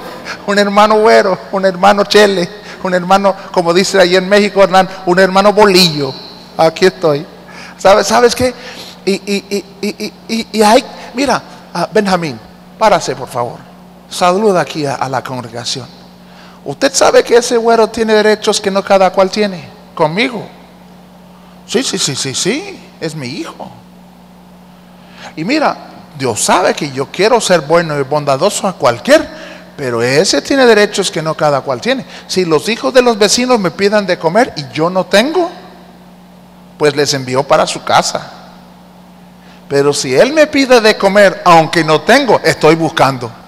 [0.46, 2.48] Un hermano güero, un hermano chele,
[2.82, 6.14] un hermano, como dice ahí en México, Hernán, un hermano bolillo.
[6.56, 7.26] Aquí estoy.
[7.76, 8.54] ¿Sabes, ¿sabes qué?
[9.04, 11.42] Y, hay, mira,
[11.74, 12.40] ah, Benjamín,
[12.78, 13.73] párase por favor.
[14.14, 15.88] Saluda aquí a, la congregación.
[16.64, 19.68] Usted sabe que ese güero tiene derechos que no cada cual tiene.
[19.92, 20.46] Conmigo.
[21.66, 22.80] Sí, sí, sí, sí, sí.
[23.00, 23.68] Es mi hijo.
[25.34, 25.76] Y mira,
[26.16, 29.28] Dios sabe que yo quiero ser bueno y bondadoso a cualquier,
[29.76, 32.06] pero ese tiene derechos que no cada cual tiene.
[32.28, 35.50] Si los hijos de los vecinos me pidan de comer y yo no tengo,
[36.78, 38.30] pues les envío para su casa.
[39.68, 43.42] Pero si él me pide de comer, aunque no tengo, estoy buscando.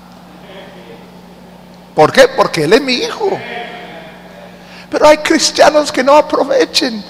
[1.97, 2.29] ¿Por qué?
[2.29, 3.41] Porque Él es mi hijo.
[4.91, 7.03] Pero hay cristianos que no aprovechen.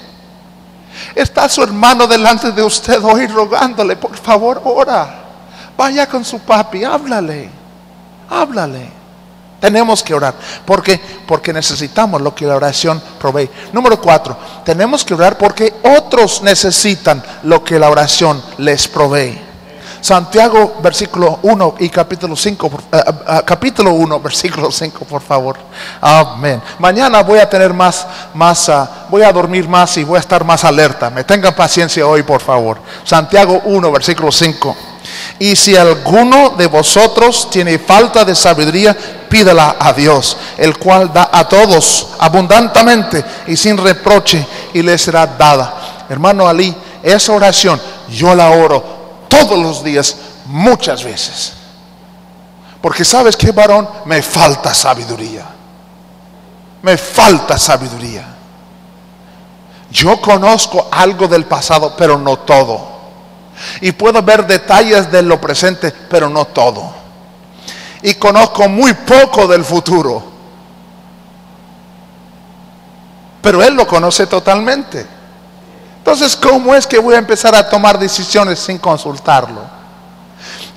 [1.13, 5.25] Está su hermano delante de usted hoy rogándole, por favor, ora.
[5.75, 7.49] Vaya con su papi, háblale.
[8.29, 8.89] Háblale.
[9.59, 10.35] Tenemos que orar.
[10.63, 11.01] ¿Por qué?
[11.27, 13.49] Porque necesitamos lo que la oración provee.
[13.73, 19.46] Número cuatro, tenemos que orar porque otros necesitan lo que la oración les provee.
[20.01, 25.57] Santiago, versículo 1 y capítulo 5, eh, eh, eh, capítulo 1, versículo 5, por favor.
[26.01, 26.61] Amén.
[26.79, 30.43] Mañana voy a tener más, más, ah, voy a dormir más y voy a estar
[30.43, 31.09] más alerta.
[31.09, 32.79] Me tengan paciencia hoy, por favor.
[33.03, 34.75] Santiago 1, versículo 5.
[35.39, 38.95] Y si alguno de vosotros tiene falta de sabiduría,
[39.29, 45.27] pídala a Dios, el cual da a todos abundantemente y sin reproche, y le será
[45.27, 46.05] dada.
[46.09, 47.79] Hermano Ali, esa oración
[48.09, 48.96] yo la oro
[49.27, 51.53] todos los días, muchas veces.
[52.81, 55.45] Porque sabes que varón, me falta sabiduría.
[56.81, 58.25] Me falta sabiduría.
[59.89, 62.97] Yo conozco algo del pasado, pero no todo.
[63.81, 66.93] Y puedo ver detalles de lo presente, pero no todo.
[68.01, 70.23] Y conozco muy poco del futuro.
[73.41, 75.16] Pero Él lo conoce totalmente.
[76.07, 79.59] Entonces, ¿cómo es que voy a empezar a tomar decisiones sin consultarlo?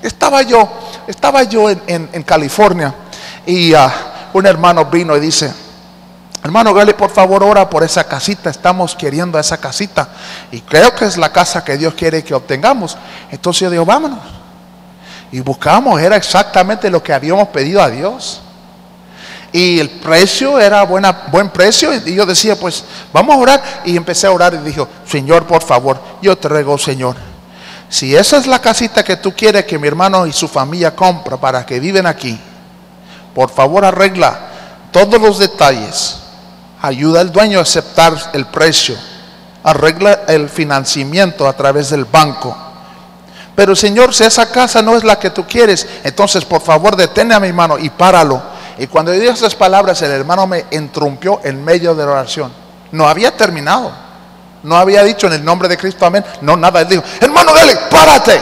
[0.02, 0.68] Estaba yo,
[1.06, 2.92] estaba yo en, California
[3.46, 3.92] y ah,
[4.32, 5.54] un hermano vino y dice,
[6.42, 8.50] Hermano Gali, por favor, ora por esa casita.
[8.50, 10.08] Estamos queriendo esa casita.
[10.50, 12.98] Y creo que es la casa que Dios quiere que obtengamos.
[13.30, 14.18] Entonces yo digo, vámonos.
[15.30, 18.42] Y buscamos, era exactamente lo que habíamos pedido a Dios.
[19.52, 21.92] Y el precio era buena, buen precio.
[21.94, 23.62] Y yo decía, pues vamos a orar.
[23.84, 27.16] Y empecé a orar y dijo, Señor, por favor, yo te ruego, Señor.
[27.88, 31.36] Si esa es la casita que tú quieres que mi hermano y su familia compra
[31.36, 32.38] para que viven aquí,
[33.34, 34.38] por favor arregla
[34.92, 36.20] todos los detalles
[36.82, 38.96] ayuda al dueño a aceptar el precio,
[39.62, 42.56] arregla el financiamiento a través del banco.
[43.54, 47.32] Pero Señor, si esa casa no es la que tú quieres, entonces por favor detén
[47.32, 48.42] a mi hermano y páralo.
[48.80, 52.50] Y cuando yo esas palabras, el hermano me entrumpió en medio de la oración.
[52.92, 53.92] No había terminado.
[54.62, 56.24] No había dicho en el nombre de Cristo, amén.
[56.40, 56.80] No, nada.
[56.80, 58.40] Él dijo, hermano, dale, párate.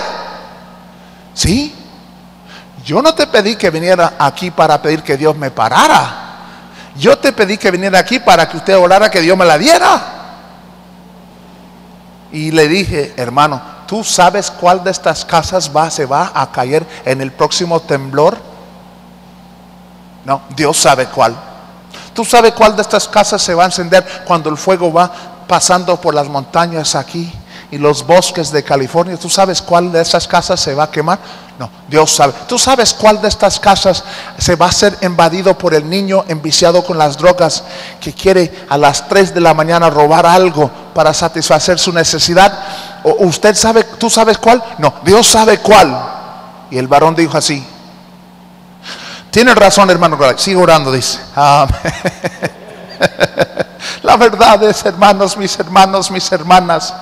[1.34, 1.74] Sí.
[2.84, 6.28] Yo no te pedí que viniera aquí para pedir que Dios me parara.
[6.94, 10.02] Yo te pedí que viniera aquí para que usted orara que Dios me la diera.
[12.30, 17.20] Y le dije, hermano, ¿tú sabes cuál de estas casas se va a caer en
[17.22, 18.38] el próximo temblor?
[20.28, 21.34] No, Dios sabe cuál.
[22.12, 25.10] ¿Tú sabes cuál de estas casas se va a encender cuando el fuego va
[25.48, 27.32] pasando por las montañas aquí
[27.70, 29.16] y los bosques de California?
[29.16, 31.18] ¿Tú sabes cuál de esas casas se va a quemar?
[31.58, 32.34] No, Dios sabe.
[32.46, 34.04] ¿Tú sabes cuál de estas casas
[34.36, 37.64] se va a ser invadido por el niño enviciado con las drogas
[37.98, 42.52] que quiere a las 3 de la mañana robar algo para satisfacer su necesidad?
[43.02, 44.62] ¿O ¿Usted sabe, tú sabes cuál?
[44.76, 45.98] No, Dios sabe cuál.
[46.70, 47.66] Y el varón dijo así.
[49.30, 50.18] Tiene razón, hermano.
[50.36, 51.18] Sigue orando, dice.
[51.34, 51.74] Amén.
[54.02, 56.94] La verdad es, hermanos, mis hermanos, mis hermanas,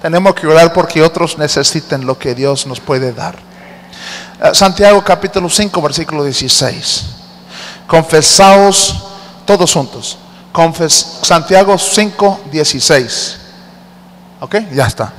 [0.00, 3.36] tenemos que orar porque otros necesiten lo que Dios nos puede dar.
[4.40, 7.04] Eh, Santiago capítulo 5, versículo 16.
[7.86, 9.04] Confesaos
[9.44, 10.18] todos juntos.
[11.22, 13.36] Santiago 5, 16.
[14.40, 14.56] ¿Ok?
[14.72, 15.12] Ya está.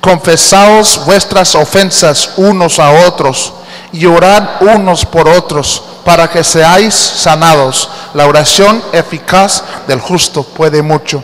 [0.00, 3.52] Confesaos vuestras ofensas unos a otros
[3.92, 7.88] y orad unos por otros para que seáis sanados.
[8.14, 11.22] La oración eficaz del justo puede mucho.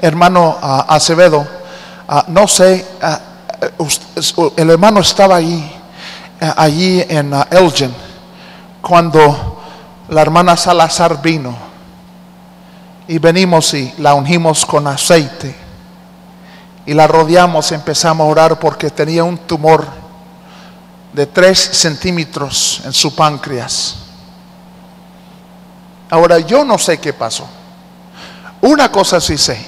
[0.00, 1.46] Hermano ah, Acevedo,
[2.08, 3.16] ah, no sé, eh,
[4.56, 5.72] el hermano estaba ahí
[6.40, 7.94] eh, allí en uh, Elgin
[8.80, 9.60] cuando
[10.08, 11.56] la hermana Salazar vino
[13.06, 15.54] y venimos y la ungimos con aceite
[16.84, 19.86] y la rodeamos empezamos a orar porque tenía un tumor
[21.12, 23.96] de 3 centímetros en su páncreas.
[26.10, 27.48] Ahora yo no sé qué pasó.
[28.60, 29.64] Una cosa sí sé,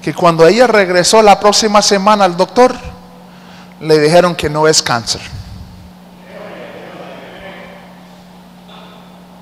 [0.00, 2.76] que cuando ella regresó la próxima semana al doctor,
[3.80, 5.20] le dijeron que no es cáncer.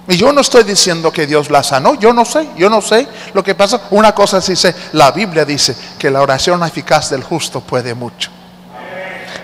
[0.09, 3.07] Y yo no estoy diciendo que Dios la sanó, yo no sé, yo no sé
[3.35, 3.83] lo que pasa.
[3.91, 8.31] Una cosa sí sé, la Biblia dice que la oración eficaz del justo puede mucho.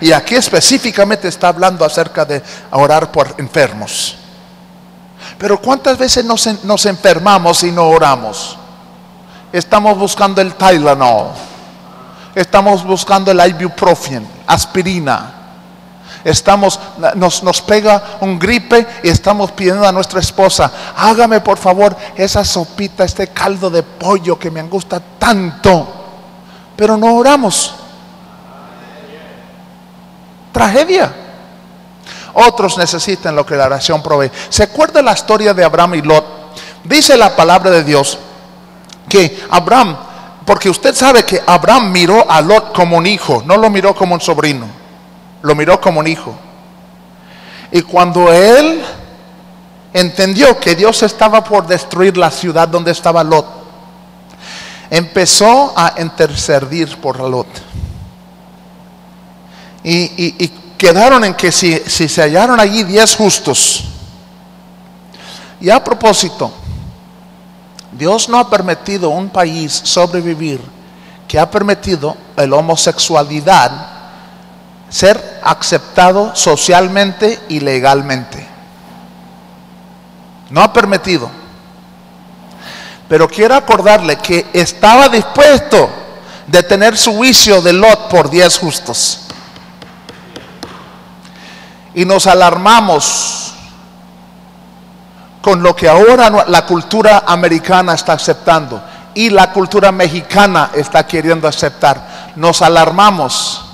[0.01, 4.15] Y aquí específicamente está hablando acerca de orar por enfermos.
[5.37, 8.57] Pero ¿cuántas veces nos, enfermamos y no oramos?
[9.51, 11.31] Estamos buscando el Tylenol.
[12.35, 15.39] Estamos buscando el ibuprofen, aspirina
[16.23, 16.79] Estamos,
[17.15, 22.43] nos, nos pega un gripe y estamos pidiendo a nuestra esposa, hágame por favor esa
[22.43, 25.95] sopita, este caldo de pollo que me gusta tanto.
[26.75, 27.75] Pero no oramos.
[30.51, 31.13] Tragedia.
[32.33, 34.31] Otros necesitan lo que la oración provee.
[34.49, 36.25] ¿Se acuerda la historia de Abraham y Lot?
[36.83, 38.17] Dice la palabra de Dios
[39.07, 39.97] que Abraham,
[40.45, 44.13] porque usted sabe que Abraham miró a Lot como un hijo, no lo miró como
[44.13, 44.67] un sobrino.
[45.41, 46.35] Lo miró como un hijo.
[47.71, 48.83] Y cuando él
[49.93, 53.45] entendió que Dios estaba por destruir la ciudad donde estaba Lot,
[54.89, 57.47] empezó a interceder por Lot.
[59.83, 63.83] Y, quedaron en que si, si se hallaron allí diez justos,
[65.59, 66.53] y a propósito,
[67.91, 70.61] Dios no ha permitido un país sobrevivir
[71.27, 73.71] que ha permitido la homosexualidad
[74.89, 78.47] ser aceptado socialmente y legalmente.
[80.49, 81.29] No ha permitido.
[83.07, 85.89] Pero quiero acordarle que estaba dispuesto
[86.47, 89.21] de tener su juicio de Lot por diez justos.
[91.93, 93.53] Y nos alarmamos
[95.41, 98.81] con lo que ahora la cultura americana está aceptando
[99.13, 102.31] y la cultura mexicana está queriendo aceptar.
[102.35, 103.65] Nos alarmamos.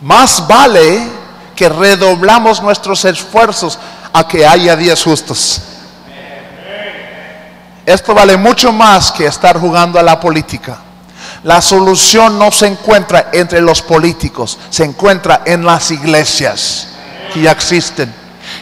[0.00, 1.08] Más vale
[1.54, 3.78] que redoblamos nuestros esfuerzos
[4.12, 5.60] a que haya días justos.
[7.84, 10.78] Esto vale mucho más que estar jugando a la política.
[11.44, 16.88] La solución no se encuentra entre los políticos, se encuentra en las iglesias
[17.32, 18.12] que ya existen.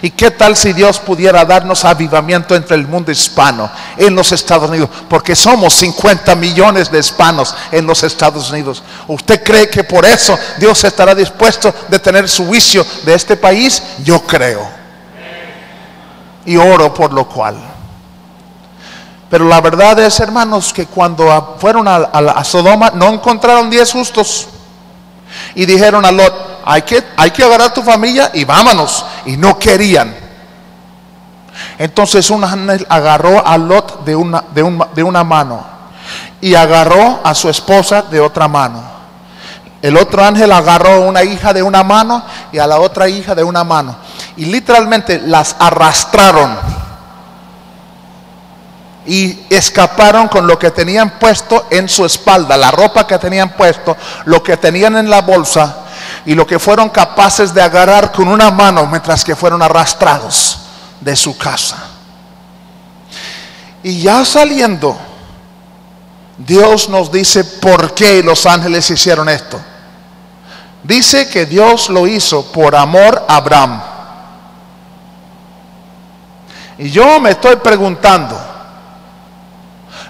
[0.02, 4.68] ¿Y qué tal si Dios pudiera darnos avivamiento entre el mundo hispano en los Estados
[4.68, 4.90] Unidos?
[5.08, 8.82] Porque somos 50 millones de hispanos en los Estados Unidos.
[9.06, 13.82] ¿Usted cree que por eso Dios estará dispuesto de tener su juicio de este país?
[14.04, 14.68] Yo creo.
[16.44, 17.75] Y oro por lo cual.
[19.28, 24.48] Pero la verdad es, hermanos, que cuando fueron a, Sodoma no encontraron diez justos.
[25.54, 29.04] Y dijeron a Lot, hay que, hay que agarrar a tu familia y vámonos.
[29.24, 30.14] Y no querían.
[31.78, 35.64] Entonces un ángel agarró a Lot de una, de, de una mano
[36.40, 38.82] y agarró a su esposa de otra mano.
[39.82, 42.22] El otro ángel agarró a una hija de una mano
[42.52, 43.96] y a la otra hija de una mano.
[44.36, 46.75] Y literalmente las arrastraron
[49.06, 53.96] y escaparon con lo que tenían puesto en su espalda, la ropa que tenían puesto,
[54.24, 55.84] lo que tenían en la bolsa
[56.24, 60.58] y lo que fueron capaces de agarrar con una mano mientras que fueron arrastrados
[61.00, 61.76] de su casa.
[63.82, 64.98] Y ya saliendo,
[66.36, 69.60] Dios nos dice por qué los ángeles hicieron esto.
[70.82, 73.80] Dice que Dios lo hizo por amor a Abraham.
[76.78, 78.38] Y yo me estoy preguntando,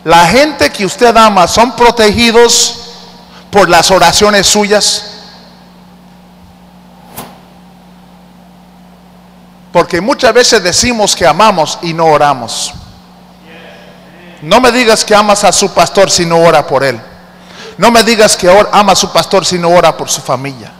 [0.06, 2.76] la gente que usted ama son protegidos
[3.50, 5.04] por las oraciones suyas.
[9.72, 12.72] Porque muchas veces decimos que amamos y no oramos.
[14.42, 17.00] No me digas que amas a su pastor si no ora por él.
[17.76, 20.70] No me digas que ama a su pastor si no ora por su familia.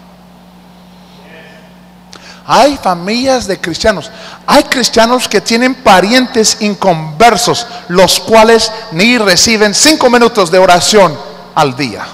[2.47, 4.11] Hay familias de cristianos.
[4.47, 11.19] Hay cristianos que tienen parientes inconversos, los cuales ni reciben cinco minutos de oración
[11.55, 12.07] al día.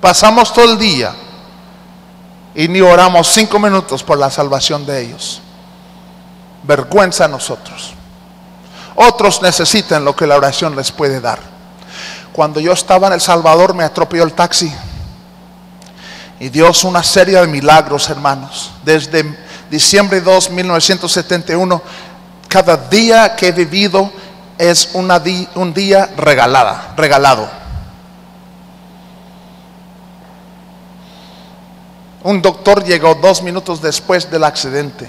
[0.00, 1.14] Pasamos todo el día
[2.54, 5.40] y ni oramos cinco minutos por la salvación de ellos.
[6.64, 7.94] Vergüenza a nosotros.
[8.96, 11.38] Otros necesitan lo que la oración les puede dar.
[12.32, 14.72] Cuando yo estaba en El Salvador me atropelló el taxi.
[16.40, 18.70] Y Dios una serie de milagros, hermanos.
[18.84, 19.24] Desde
[19.68, 21.82] diciembre 2, 1971,
[22.46, 24.10] cada día que he vivido
[24.56, 27.48] es un día regalada, regalado.
[32.22, 35.08] Un doctor llegó dos minutos después del accidente.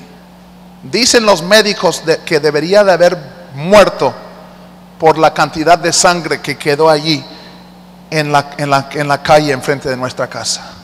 [0.83, 3.17] Dicen los médicos que debería de haber
[3.53, 4.13] muerto
[4.97, 7.23] por la cantidad de sangre que quedó allí
[8.09, 10.78] en la calle enfrente de nuestra casa.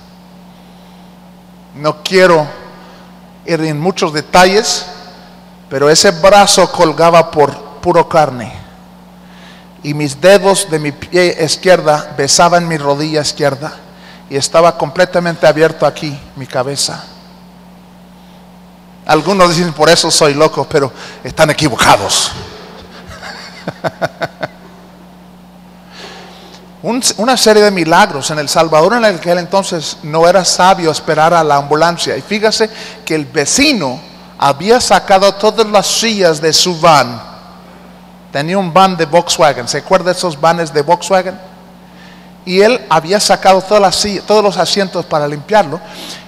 [1.76, 2.48] No quiero
[3.46, 4.86] ir en muchos detalles,
[5.70, 8.54] pero ese brazo colgaba por puro carne.
[9.84, 13.74] Y mis dedos de mi pie izquierda besaban mi rodilla izquierda.
[14.30, 17.04] Y estaba completamente abierto aquí, mi cabeza.
[19.06, 20.92] Algunos dicen, por eso soy loco, pero
[21.24, 22.32] están equivocados.
[27.18, 28.30] una serie de milagros.
[28.30, 32.16] En El Salvador en aquel entonces no era sabio esperar a la ambulancia.
[32.16, 32.70] Y fíjese
[33.04, 34.00] que el vecino
[34.38, 37.22] había sacado todas las sillas de su van.
[38.32, 39.68] Tenía un van de Volkswagen.
[39.68, 41.40] ¿Se acuerda esos vanes de Volkswagen?
[42.46, 45.80] Y él había sacado todas las todos los asientos para limpiarlo.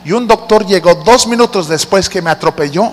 [0.03, 2.91] Y un doctor llegó dos minutos después que me atropelló.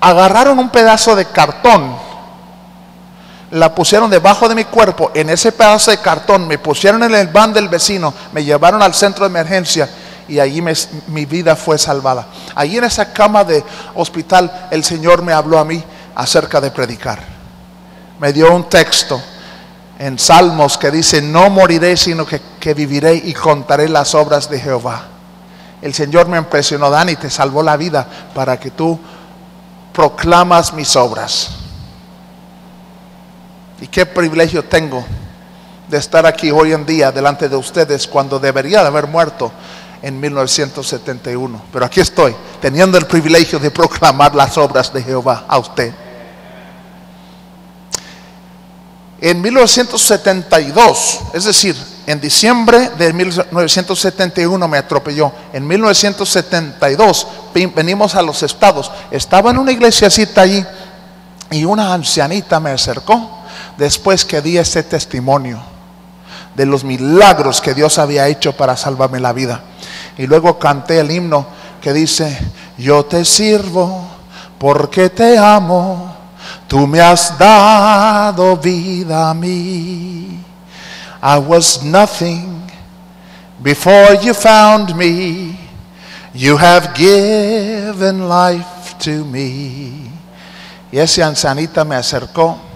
[0.00, 2.07] Agarraron un pedazo de cartón
[3.50, 7.28] la pusieron debajo de mi cuerpo, en ese pedazo de cartón, me pusieron en el
[7.28, 9.88] van del vecino, me llevaron al centro de emergencia
[10.28, 10.62] y allí
[11.06, 12.26] mi vida fue salvada.
[12.54, 15.82] Allí en esa cama de hospital el Señor me habló a mí
[16.14, 17.20] acerca de predicar.
[18.20, 19.20] Me dio un texto
[19.98, 25.04] en Salmos que dice, no moriré, sino que, viviré y contaré las obras de Jehová.
[25.80, 28.98] El Señor me impresionó, Dani, te salvó la vida para que tú
[29.92, 31.67] proclamas mis obras.
[33.80, 35.04] Y qué privilegio tengo
[35.88, 39.52] de estar aquí hoy en día delante de ustedes cuando debería de haber muerto
[40.02, 41.62] en 1971.
[41.72, 45.92] Pero aquí estoy, teniendo el privilegio de proclamar las obras de Jehová a usted.
[49.20, 51.76] En 1972, es decir,
[52.06, 55.32] en diciembre de 1971 me atropelló.
[55.52, 57.26] En 1972
[57.74, 58.90] venimos a los estados.
[59.10, 60.64] Estaba en una iglesiacita allí
[61.50, 63.37] y una ancianita me acercó
[63.76, 65.60] después que di este testimonio
[66.54, 69.62] de los milagros que Dios había hecho para salvarme la vida.
[70.16, 71.46] Y luego canté el himno
[71.80, 72.36] que dice,
[72.76, 74.08] yo te sirvo
[74.58, 76.14] porque te amo,
[76.66, 80.44] tú me has dado vida a mí.
[81.22, 82.62] I was nothing
[83.62, 85.58] before you found me,
[86.34, 90.10] you have given life to me.
[90.90, 92.67] Y ese ancianita me acercó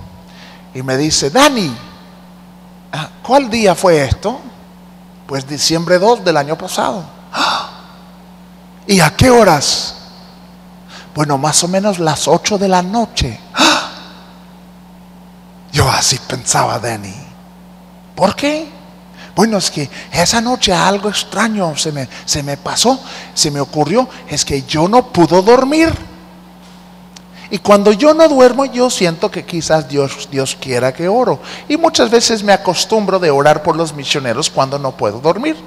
[0.74, 1.74] y me dice, Dani,
[2.92, 4.40] ah, ¿cuál día fue esto?
[5.26, 7.04] Pues diciembre 2 del año pasado.
[8.86, 9.96] ¿Y a qué horas?
[11.14, 13.38] Bueno, más o menos las 8 de la noche.
[15.72, 17.14] Yo así pensaba, Dani.
[18.14, 18.68] ¿Por qué?
[19.34, 23.00] Bueno, es que esa noche algo extraño se me, se me pasó,
[23.32, 26.11] se me ocurrió, es que yo no pudo dormir.
[27.53, 31.38] Y cuando yo no duermo, yo siento que quizás Dios, Dios quiera que oro.
[31.68, 35.59] Y muchas veces me acostumbro de orar por los misioneros cuando no puedo dormir.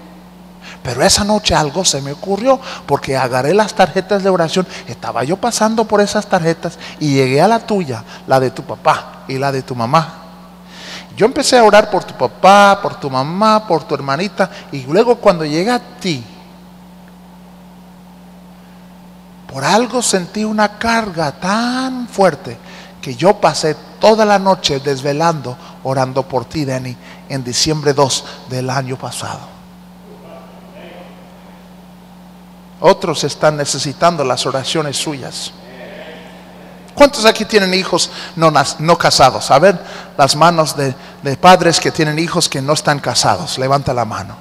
[0.82, 4.66] Pero esa noche algo se me ocurrió porque agarré las tarjetas de oración.
[4.88, 9.24] Estaba yo pasando por esas tarjetas y llegué a la tuya, la de tu papá
[9.28, 10.24] y la de tu mamá.
[11.16, 14.50] Yo empecé a orar por tu papá, por tu mamá, por tu hermanita.
[14.72, 16.24] Y luego cuando llegué a ti,
[19.56, 22.58] por algo sentí una carga tan fuerte
[23.02, 26.94] que yo pasé toda la noche desvelando, orando por ti, Denny,
[27.30, 29.40] en diciembre 2 del año pasado.
[32.82, 35.54] Otros están necesitando las oraciones suyas.
[36.94, 39.52] ¿Cuántos aquí tienen hijos no, casados?
[39.52, 39.80] A ver,
[40.18, 43.58] las manos de, de, padres que tienen hijos que no están casados.
[43.58, 44.36] Levanta la mano.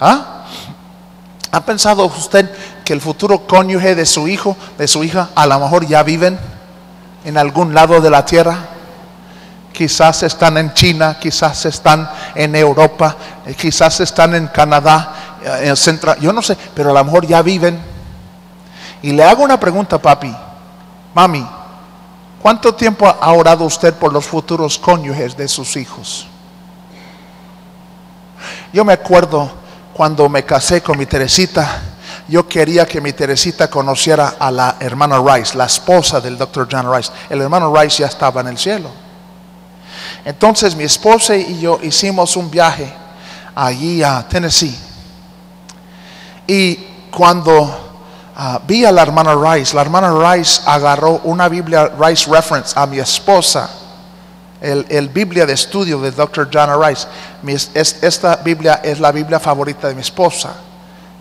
[0.00, 0.46] ¿Ah?
[1.52, 2.50] ¿Ha pensado usted
[2.86, 6.38] que el futuro cónyuge de su hijo, de su hija, a lo mejor ya viven
[7.24, 8.56] en algún lado de la tierra.
[9.72, 15.76] Quizás están en China, quizás están en Europa, eh, quizás están en Canadá, eh, en
[15.76, 17.76] Central, yo no sé, pero a lo mejor ya viven.
[19.02, 20.32] Y le hago una pregunta, papi,
[21.12, 21.44] mami,
[22.40, 26.28] ¿cuánto tiempo ha orado usted por los futuros cónyuges de sus hijos?
[28.72, 29.50] Yo me acuerdo
[29.92, 31.82] cuando me casé con mi Teresita,
[32.28, 36.92] yo quería que mi Teresita conociera a la hermana Rice, la esposa del doctor John
[36.92, 37.12] Rice.
[37.30, 38.90] El hermano Rice ya estaba en el cielo.
[40.24, 42.92] Entonces mi esposa y yo hicimos un viaje
[43.54, 44.76] allí a Tennessee.
[46.48, 46.74] Y
[47.12, 47.94] cuando
[48.34, 52.86] ah, vi a la hermana Rice, la hermana Rice agarró una Biblia Rice Reference a
[52.86, 53.70] mi esposa.
[54.60, 56.48] El, Biblia de estudio de Dr.
[56.52, 57.06] John Rice.
[58.02, 60.54] esta Biblia es la Biblia favorita de mi esposa.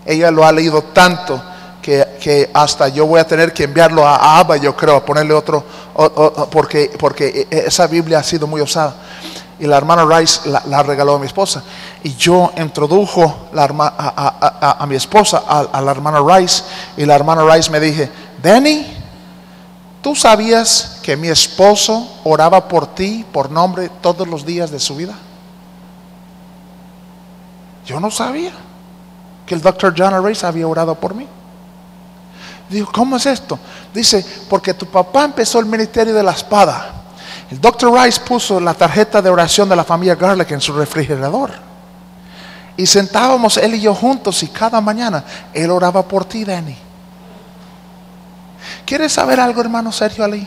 [0.05, 1.41] Ella lo ha leído tanto
[1.81, 5.63] que, hasta yo voy a tener que enviarlo a Abba, yo creo, a ponerle otro,
[6.49, 8.95] porque, porque esa Biblia ha sido muy usada.
[9.59, 11.63] Y la hermana Rice la, regaló a mi esposa.
[12.03, 16.63] Y yo introdujo la a, mi esposa a, la hermana Rice.
[16.97, 18.09] Y la hermana Rice me dije,
[18.41, 18.85] Danny,
[20.01, 24.95] ¿tú sabías que mi esposo oraba por ti, por nombre, todos los días de su
[24.95, 25.13] vida?
[27.85, 28.64] Yo no sabía
[29.45, 31.27] que el doctor John Rice había orado por mí.
[32.69, 33.59] Digo, ¿cómo es esto?
[33.93, 36.93] Dice, porque tu papá empezó el ministerio de la espada.
[37.51, 41.51] El doctor Rice puso la tarjeta de oración de la familia Garlic en su refrigerador.
[42.77, 45.23] Y sentábamos él y yo juntos y cada mañana
[45.53, 46.75] él oraba por ti, Danny.
[48.85, 50.45] ¿Quieres saber algo, hermano Sergio Ali?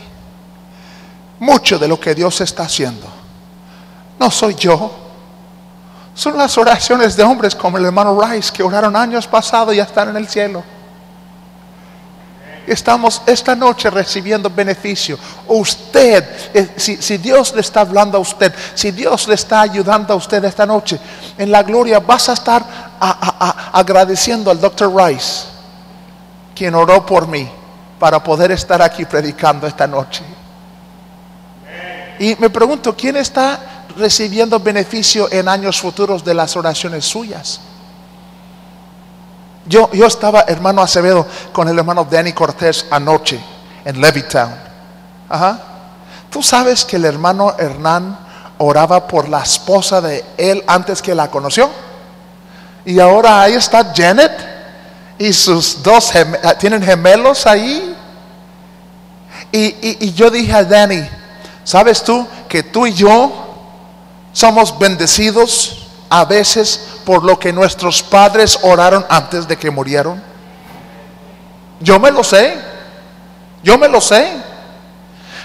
[1.39, 3.19] Mucho de lo que Dios está haciendo
[4.19, 4.91] no soy yo,
[6.13, 9.83] son las oraciones de hombres como el hermano Rice que oraron años pasados y ya
[9.83, 10.63] están en el cielo.
[12.69, 15.17] Estamos esta noche recibiendo beneficio.
[15.47, 20.17] Usted, eh, si, Dios le está hablando a usted, si Dios le está ayudando a
[20.17, 20.99] usted esta noche,
[21.35, 22.63] en la gloria vas a estar
[22.99, 25.45] agradeciendo al doctor Rice,
[26.53, 27.49] quien oró por mí
[27.97, 30.23] para poder estar aquí predicando esta noche.
[32.19, 37.59] Y me pregunto, ¿quién está recibiendo beneficio en años futuros de las oraciones suyas.
[39.65, 43.39] Yo, yo estaba, hermano Acevedo, con el hermano Danny Cortés anoche
[43.85, 44.55] en Levittown.
[45.29, 45.59] Ajá.
[46.29, 48.17] Tú sabes que el hermano Hernán
[48.57, 51.69] oraba por la esposa de él antes que la conoció.
[52.85, 54.31] Y ahora ahí está Janet
[55.19, 56.11] y sus dos
[56.59, 57.95] tienen gemelos ahí.
[59.51, 61.07] Y, y yo dije a Danny,
[61.63, 63.48] ¿sabes tú que tú y yo
[64.39, 70.23] somos bendecidos a veces por lo que nuestros padres oraron antes de que murieron?
[71.81, 72.57] Yo me lo sé,
[73.61, 74.31] yo me lo sé.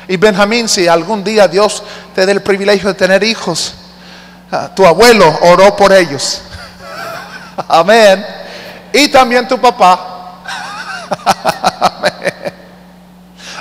[0.07, 1.83] Y Benjamín, si algún día Dios
[2.15, 3.75] te dé el privilegio de tener hijos,
[4.53, 6.43] ah, tu abuelo oró por ellos.
[7.69, 8.25] Amén.
[8.93, 10.11] Y también tu papá.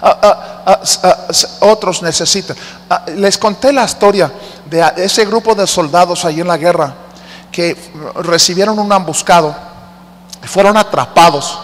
[0.06, 1.28] Ah, ah,
[1.62, 2.58] otros necesitan.
[3.16, 4.30] les conté la historia
[4.74, 6.96] de ese grupo de soldados ahí en la guerra
[7.52, 7.78] que
[8.16, 9.56] recibieron un ambuscado,
[10.44, 11.60] fueron atrapados.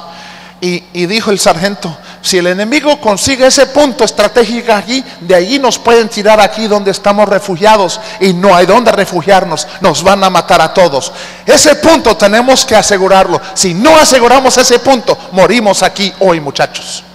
[0.62, 5.80] Y, dijo el sargento, si el enemigo consigue ese punto estratégico aquí, de allí nos
[5.80, 10.62] pueden tirar aquí donde estamos refugiados y no hay donde refugiarnos, nos van a matar
[10.62, 11.14] a todos.
[11.46, 13.42] Ese punto tenemos que asegurarlo.
[13.54, 17.06] Si no aseguramos ese punto, morimos aquí hoy muchachos.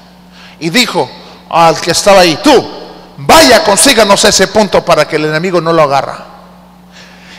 [0.58, 1.08] Y dijo
[1.50, 2.73] al que estaba ahí, tú,
[3.18, 6.18] vaya, consíganos ese punto para que el enemigo no lo agarra.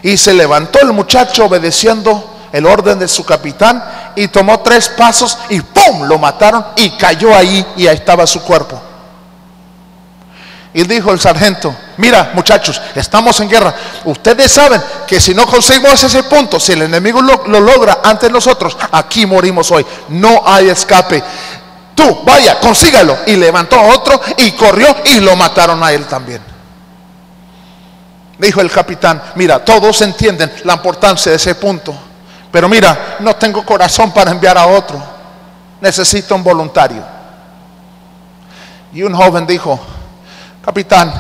[0.02, 3.84] Y se levantó el muchacho obedeciendo el orden de su capitán
[4.16, 6.04] y tomó tres pasos y ¡pum!
[6.04, 8.82] lo mataron y cayó ahí y ahí estaba su cuerpo.
[10.74, 13.74] Y dijo el sargento, mira muchachos, estamos en guerra.
[14.04, 18.30] Ustedes saben que si no conseguimos ese punto, si el enemigo lo, lo logra ante
[18.30, 19.86] nosotros, aquí morimos hoy.
[20.10, 21.24] No hay escape.
[21.96, 23.18] Tú, vaya, consígalo.
[23.26, 26.42] Y levantó a otro y corrió y lo mataron a él también.
[28.38, 31.96] Dijo el capitán, mira, todos entienden la importancia de ese punto,
[32.52, 35.02] pero mira, no tengo corazón para enviar a otro,
[35.80, 37.02] necesito un voluntario.
[38.92, 39.80] Y un joven dijo,
[40.62, 41.14] capitán,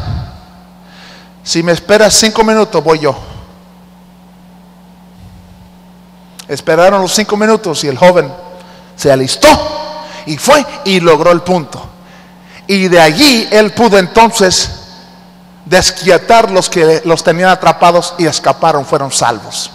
[1.41, 3.15] si me esperas cinco minutos, voy yo.
[6.49, 8.31] Esperaron los cinco minutos y el joven
[8.97, 9.74] se alistó
[10.25, 11.89] y fue y logró el punto.
[12.67, 14.71] Y de allí él pudo entonces
[15.65, 19.71] desquietar los que los tenían atrapados y escaparon, fueron salvos.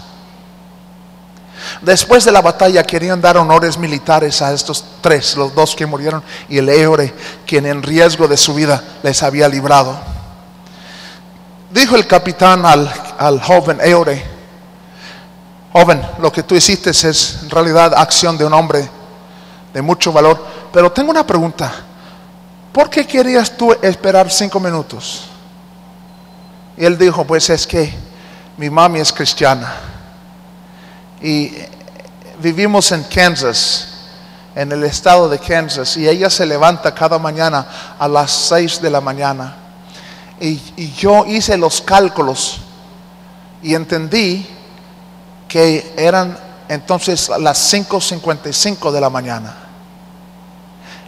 [1.81, 6.23] Después de la batalla querían dar honores militares a estos tres, los dos que murieron
[6.49, 7.13] y el Eure,
[7.45, 9.97] quien en riesgo de su vida les había librado.
[11.69, 14.23] Dijo el capitán al, al joven Eure,
[15.71, 18.89] joven, lo que tú hiciste es en realidad acción de un hombre
[19.73, 21.71] de mucho valor, pero tengo una pregunta,
[22.71, 25.23] ¿por qué querías tú esperar cinco minutos?
[26.77, 27.93] Y él dijo, pues es que
[28.57, 29.73] mi mami es cristiana.
[31.21, 31.53] Y
[32.39, 33.87] vivimos en Kansas,
[34.55, 37.65] en el estado de Kansas, y ella se levanta cada mañana
[37.97, 39.55] a las 6 de la mañana.
[40.39, 42.61] Y, y yo hice los cálculos
[43.61, 44.47] y entendí
[45.47, 49.60] que eran entonces las 5.55 de la mañana.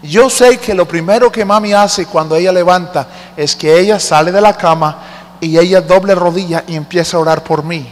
[0.04, 4.34] Yo sé que lo primero que mami hace cuando ella levanta es que ella sale
[4.34, 4.98] de la cama
[5.40, 7.90] y ella doble rodilla y empieza a orar por mí.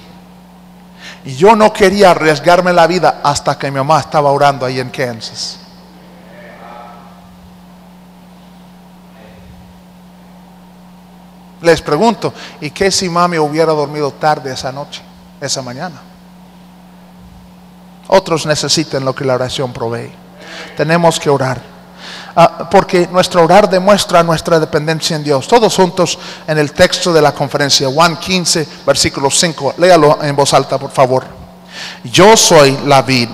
[1.24, 4.90] Y yo no quería arriesgarme la vida hasta que mi mamá estaba orando ahí en
[4.90, 5.60] Kansas.
[11.62, 15.02] Les pregunto, ¿y qué si mami hubiera dormido tarde esa noche,
[15.40, 16.02] esa mañana?
[18.08, 20.12] Otros necesitan lo que la oración provee.
[20.76, 21.71] Tenemos que orar.
[22.36, 25.48] Ah, porque nuestro orar demuestra nuestra dependencia en Dios.
[25.48, 26.18] Todos juntos
[26.48, 29.76] en el texto de la conferencia, Juan 15, versículo 5.
[29.78, 31.26] Léalo en voz alta, por favor.
[32.04, 33.30] Yo soy la vid.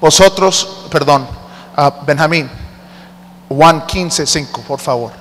[0.00, 1.26] Vosotros, perdón,
[1.76, 2.50] uh, Benjamín,
[3.48, 5.12] Juan 15, 5, por favor.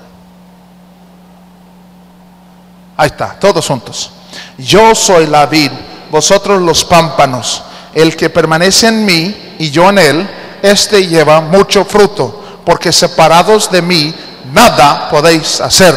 [2.96, 4.12] Ahí está, todos juntos.
[4.58, 5.72] Yo soy la vid,
[6.10, 7.62] vosotros los pámpanos.
[7.94, 10.30] El que permanece en mí y yo en él,
[10.62, 14.14] este lleva mucho fruto porque separados de mí
[14.52, 15.96] nada podéis hacer.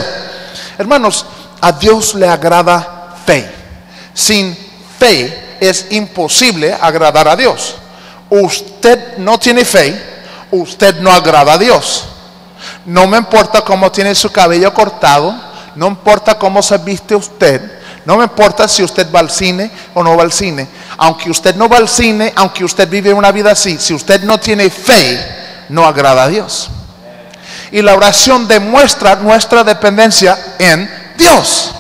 [0.79, 1.27] Hermanos,
[1.61, 3.51] a Dios le agrada fe.
[4.15, 4.57] Sin
[4.99, 7.77] fe es imposible agradar a Dios.
[8.31, 10.01] Usted no tiene fe,
[10.51, 12.05] usted no agrada a Dios.
[12.85, 15.35] No me importa cómo tiene su cabello cortado,
[15.75, 20.03] no importa cómo se viste usted, no me importa si usted va al cine o
[20.03, 20.67] no va al cine.
[20.97, 24.41] Aunque usted no va al cine, aunque usted vive una vida así, si usted no
[24.41, 25.38] tiene fe,
[25.69, 26.71] no agrada a Dios.
[27.71, 31.73] Y la oración demuestra nuestra dependencia en Dios.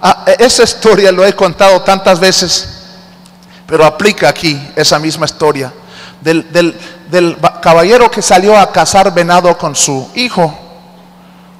[0.00, 2.68] Ah, esa historia lo he contado tantas veces,
[3.66, 5.72] pero aplica aquí esa misma historia
[6.20, 6.46] del,
[7.10, 10.54] del, caballero que salió a cazar venado con su hijo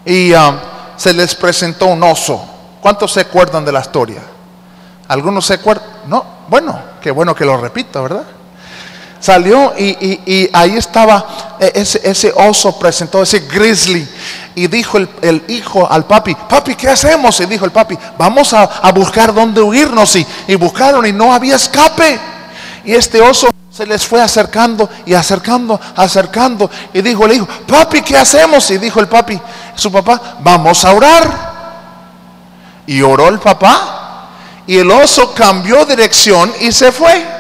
[0.05, 0.55] y ah,
[0.97, 2.45] se les presentó un oso.
[2.81, 4.21] ¿Cuántos se acuerdan de la historia?
[5.09, 5.87] ¿Algunos se acuerdan?
[6.07, 8.25] No, bueno, qué bueno que lo repito, ¿verdad?
[9.25, 14.07] Salió y, ahí estaba e, ese, ese, oso, presentó ese grizzly.
[14.55, 17.41] Y dijo el, hijo al papi, papi, ¿qué hacemos?
[17.41, 20.15] Y dijo el papi, vamos a, buscar dónde huirnos.
[20.17, 22.21] Y, y buscaron y no había escape.
[22.85, 26.71] Y este oso se les fue acercando y acercando, acercando.
[26.93, 28.71] Y dijo el hijo, papi, ¿qué hacemos?
[28.73, 29.41] Y dijo el papi,
[29.75, 31.55] su papá, vamos a orar.
[32.87, 34.29] Y oró el papá.
[34.67, 37.34] Y el oso cambió dirección y se fue.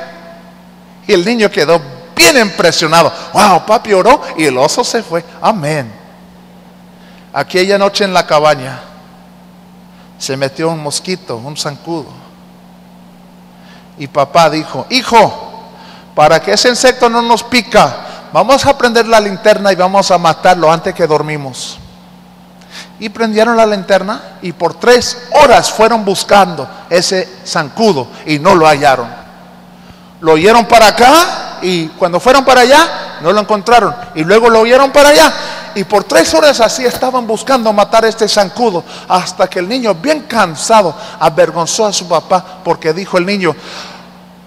[1.06, 1.80] Y el niño quedó
[2.14, 3.12] bien impresionado.
[3.32, 5.24] Wow, papi oró y el oso se fue.
[5.40, 5.92] Amén.
[7.32, 8.80] Aquella noche en la cabaña
[10.18, 12.06] se metió un mosquito, un zancudo.
[13.98, 15.62] Y papá dijo, hijo,
[16.14, 17.96] para que ese insecto no nos pica,
[18.32, 21.78] vamos a prender la linterna y vamos a matarlo antes que dormimos.
[22.98, 28.66] Y prendieron la linterna y por tres horas fueron buscando ese zancudo y no lo
[28.66, 29.23] hallaron
[30.24, 33.94] lo oyeron para acá y cuando fueron para allá no lo encontraron.
[34.14, 35.32] Y luego lo oyeron para allá
[35.74, 39.94] y por tres horas así estaban buscando matar a este zancudo hasta que el niño,
[39.94, 43.54] bien cansado, avergonzó a su papá porque dijo el niño,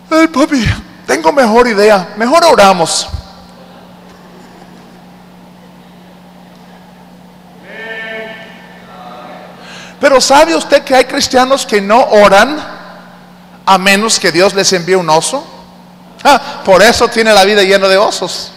[0.09, 0.65] hey papi,
[1.05, 3.07] tengo mejor idea, mejor oramos.
[9.99, 12.57] Pero ¿sabe usted que hay cristianos que no oran
[13.63, 15.56] a menos que Dios les envíe un oso?
[16.63, 18.51] Por eso tiene la vida llena de osos.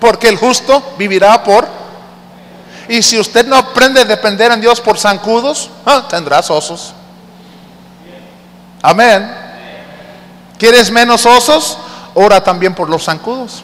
[0.00, 1.66] Porque el justo vivirá por...
[2.88, 6.92] Y si usted no aprende a depender en Dios por zancudos, ah, tendrás osos.
[8.82, 9.32] Amén.
[10.58, 11.78] ¿Quieres menos osos?
[12.14, 13.62] Ora también por los zancudos.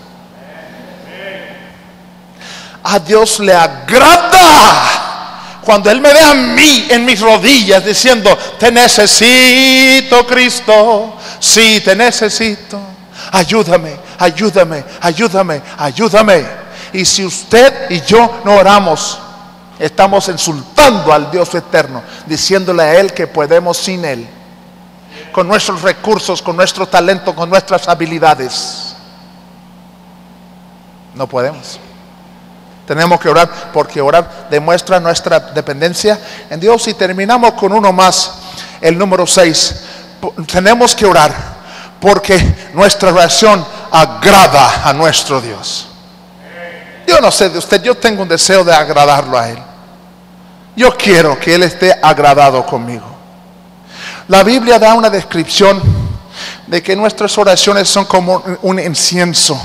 [2.85, 5.08] A Dios le agrada
[5.69, 11.95] cuando Él me ve a mí en mis rodillas diciendo, te necesito Cristo, sí, te
[11.95, 12.81] necesito,
[13.31, 16.47] ayúdame, ayúdame, ayúdame, ayúdame.
[16.95, 19.19] Y si usted y yo no oramos,
[19.79, 24.27] estamos insultando al Dios eterno, diciéndole a Él que podemos sin Él,
[25.33, 28.97] con nuestros recursos, con nuestro talento, con nuestras habilidades.
[31.15, 31.79] No podemos.
[32.89, 36.19] Tenemos que orar porque orar demuestra nuestra dependencia
[36.49, 36.89] en Dios.
[36.89, 38.33] Y terminamos con uno más,
[38.81, 39.75] el número 6.
[40.51, 41.31] Tenemos que orar
[42.01, 45.87] porque nuestra oración agrada a nuestro Dios.
[47.07, 49.59] Yo no sé de usted, yo tengo un deseo de agradarlo a Él.
[50.75, 53.05] Yo quiero que Él esté agradado conmigo.
[54.29, 55.83] La Biblia da una descripción
[56.67, 59.61] de que nuestras oraciones son como un incienso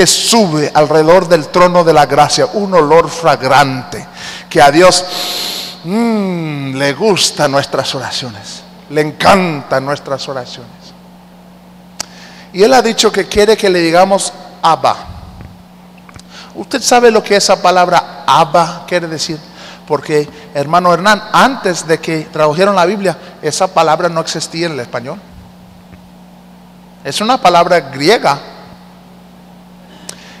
[0.00, 4.06] que sube alrededor del trono de la gracia, un olor fragrante,
[4.48, 5.04] que a Dios
[5.84, 10.72] mm, le gustan nuestras oraciones, le encantan nuestras oraciones.
[12.54, 14.32] Y Él ha dicho que quiere que le digamos
[14.62, 14.96] Abba.
[16.54, 19.38] ¿Usted sabe lo que esa palabra Abba quiere decir?
[19.86, 24.80] Porque, hermano Hernán, antes de que tradujeron la Biblia, esa palabra no existía en el
[24.80, 25.20] español.
[27.04, 28.49] Es una palabra griega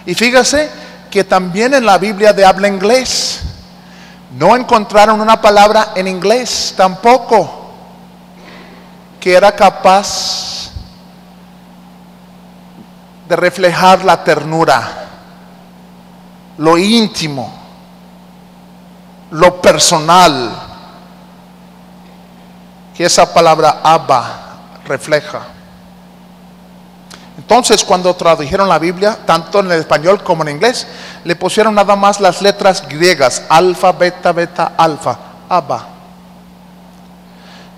[0.06, 0.70] y fíjese
[1.10, 3.40] que también en la Biblia de habla inglés
[4.38, 7.60] no encontraron una palabra en inglés tampoco
[9.20, 10.70] que era capaz
[13.28, 15.06] de reflejar la ternura,
[16.58, 17.52] lo íntimo,
[19.30, 20.50] lo personal
[22.96, 24.40] que esa palabra Abba
[24.84, 25.42] refleja.
[27.40, 30.86] Entonces, cuando tradujeron la Biblia, tanto en el español como en inglés,
[31.24, 35.18] le pusieron nada más las letras griegas, alfa, beta, beta, alfa,
[35.48, 35.86] abba.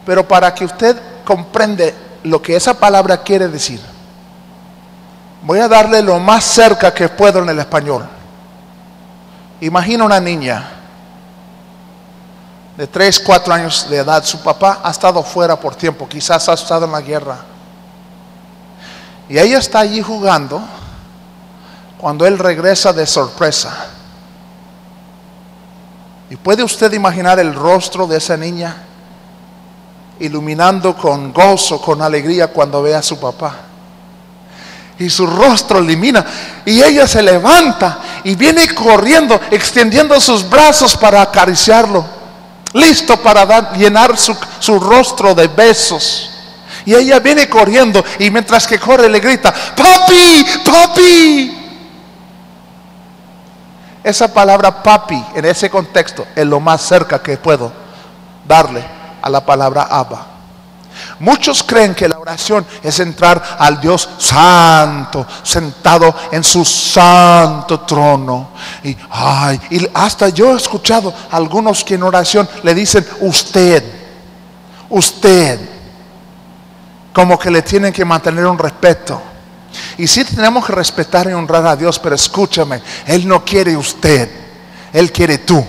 [0.04, 1.94] Pero para que usted comprende
[2.24, 3.80] lo que esa palabra quiere decir,
[5.42, 8.04] voy a darle lo más cerca que puedo en el español.
[9.60, 10.70] Imagina una niña
[12.76, 16.54] de 3, 4 años de edad, su papá ha estado fuera por tiempo, quizás ha
[16.54, 17.51] estado en la guerra
[19.28, 20.62] y ella está allí jugando
[21.98, 23.86] cuando él regresa de sorpresa.
[26.28, 28.76] Y puede usted imaginar el rostro de esa niña
[30.18, 33.54] iluminando con gozo, con alegría cuando ve a su papá.
[34.98, 36.24] Y su rostro ilumina.
[36.64, 42.22] Y ella se levanta y viene corriendo, extendiendo sus brazos para acariciarlo.
[42.74, 46.31] listo para llenar su rostro de besos.
[46.84, 51.58] Y ella viene corriendo y mientras que corre le grita, papi, papi.
[54.02, 57.72] Esa palabra papi en ese contexto es lo más cerca que puedo
[58.46, 58.84] darle
[59.22, 60.26] a la palabra Abba.
[61.20, 68.50] Muchos creen que la oración es entrar al Dios santo, sentado en su santo trono.
[68.82, 73.84] Y, ay, y hasta yo he escuchado a algunos que en oración le dicen usted,
[74.88, 75.60] usted,
[77.12, 79.20] como que le tienen que mantener un respeto.
[79.98, 84.30] Y sí tenemos que respetar y honrar a Dios, pero escúchame, Él no quiere usted,
[84.92, 85.64] Él quiere tú.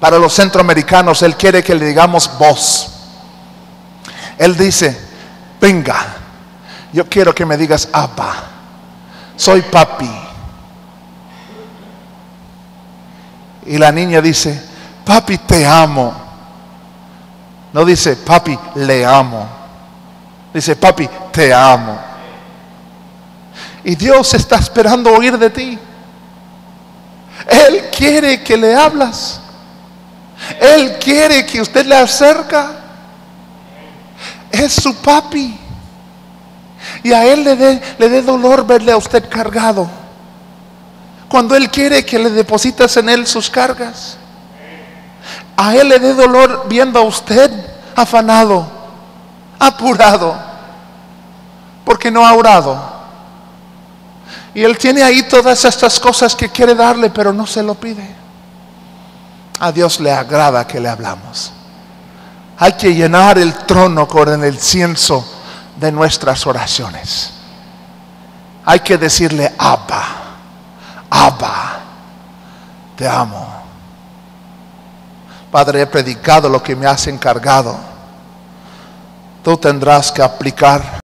[0.00, 2.90] Para los centroamericanos, Él quiere que le digamos vos.
[4.38, 4.98] Él dice,
[5.60, 6.16] venga,
[6.92, 8.34] yo quiero que me digas, Abba,
[9.36, 10.10] soy papi.
[13.66, 14.62] Y la niña dice,
[15.04, 16.23] papi, te amo.
[17.74, 19.48] No dice, papi, le amo.
[20.54, 21.98] Dice, papi, te amo.
[23.82, 25.76] Y Dios está esperando oír de ti.
[27.48, 29.40] Él quiere que le hablas.
[30.60, 32.76] Él quiere que usted le acerca.
[34.52, 35.58] Es su papi.
[37.02, 39.90] Y a Él le dé le dolor verle a usted cargado.
[41.28, 44.18] Cuando Él quiere que le deposites en Él sus cargas.
[45.56, 47.50] A Él le dé dolor viendo a usted
[47.94, 48.66] afanado,
[49.58, 50.36] apurado,
[51.84, 52.94] porque no ha orado.
[54.54, 58.14] Y Él tiene ahí todas estas cosas que quiere darle, pero no se lo pide.
[59.60, 61.52] A Dios le agrada que le hablamos.
[62.58, 65.24] Hay que llenar el trono con el cienzo
[65.76, 67.32] de nuestras oraciones.
[68.64, 70.04] Hay que decirle, Abba,
[71.10, 71.80] Abba,
[72.96, 73.53] te amo.
[75.54, 77.76] Padre, he predicado lo que me has encargado.
[79.44, 80.98] Tú tendrás que aplicar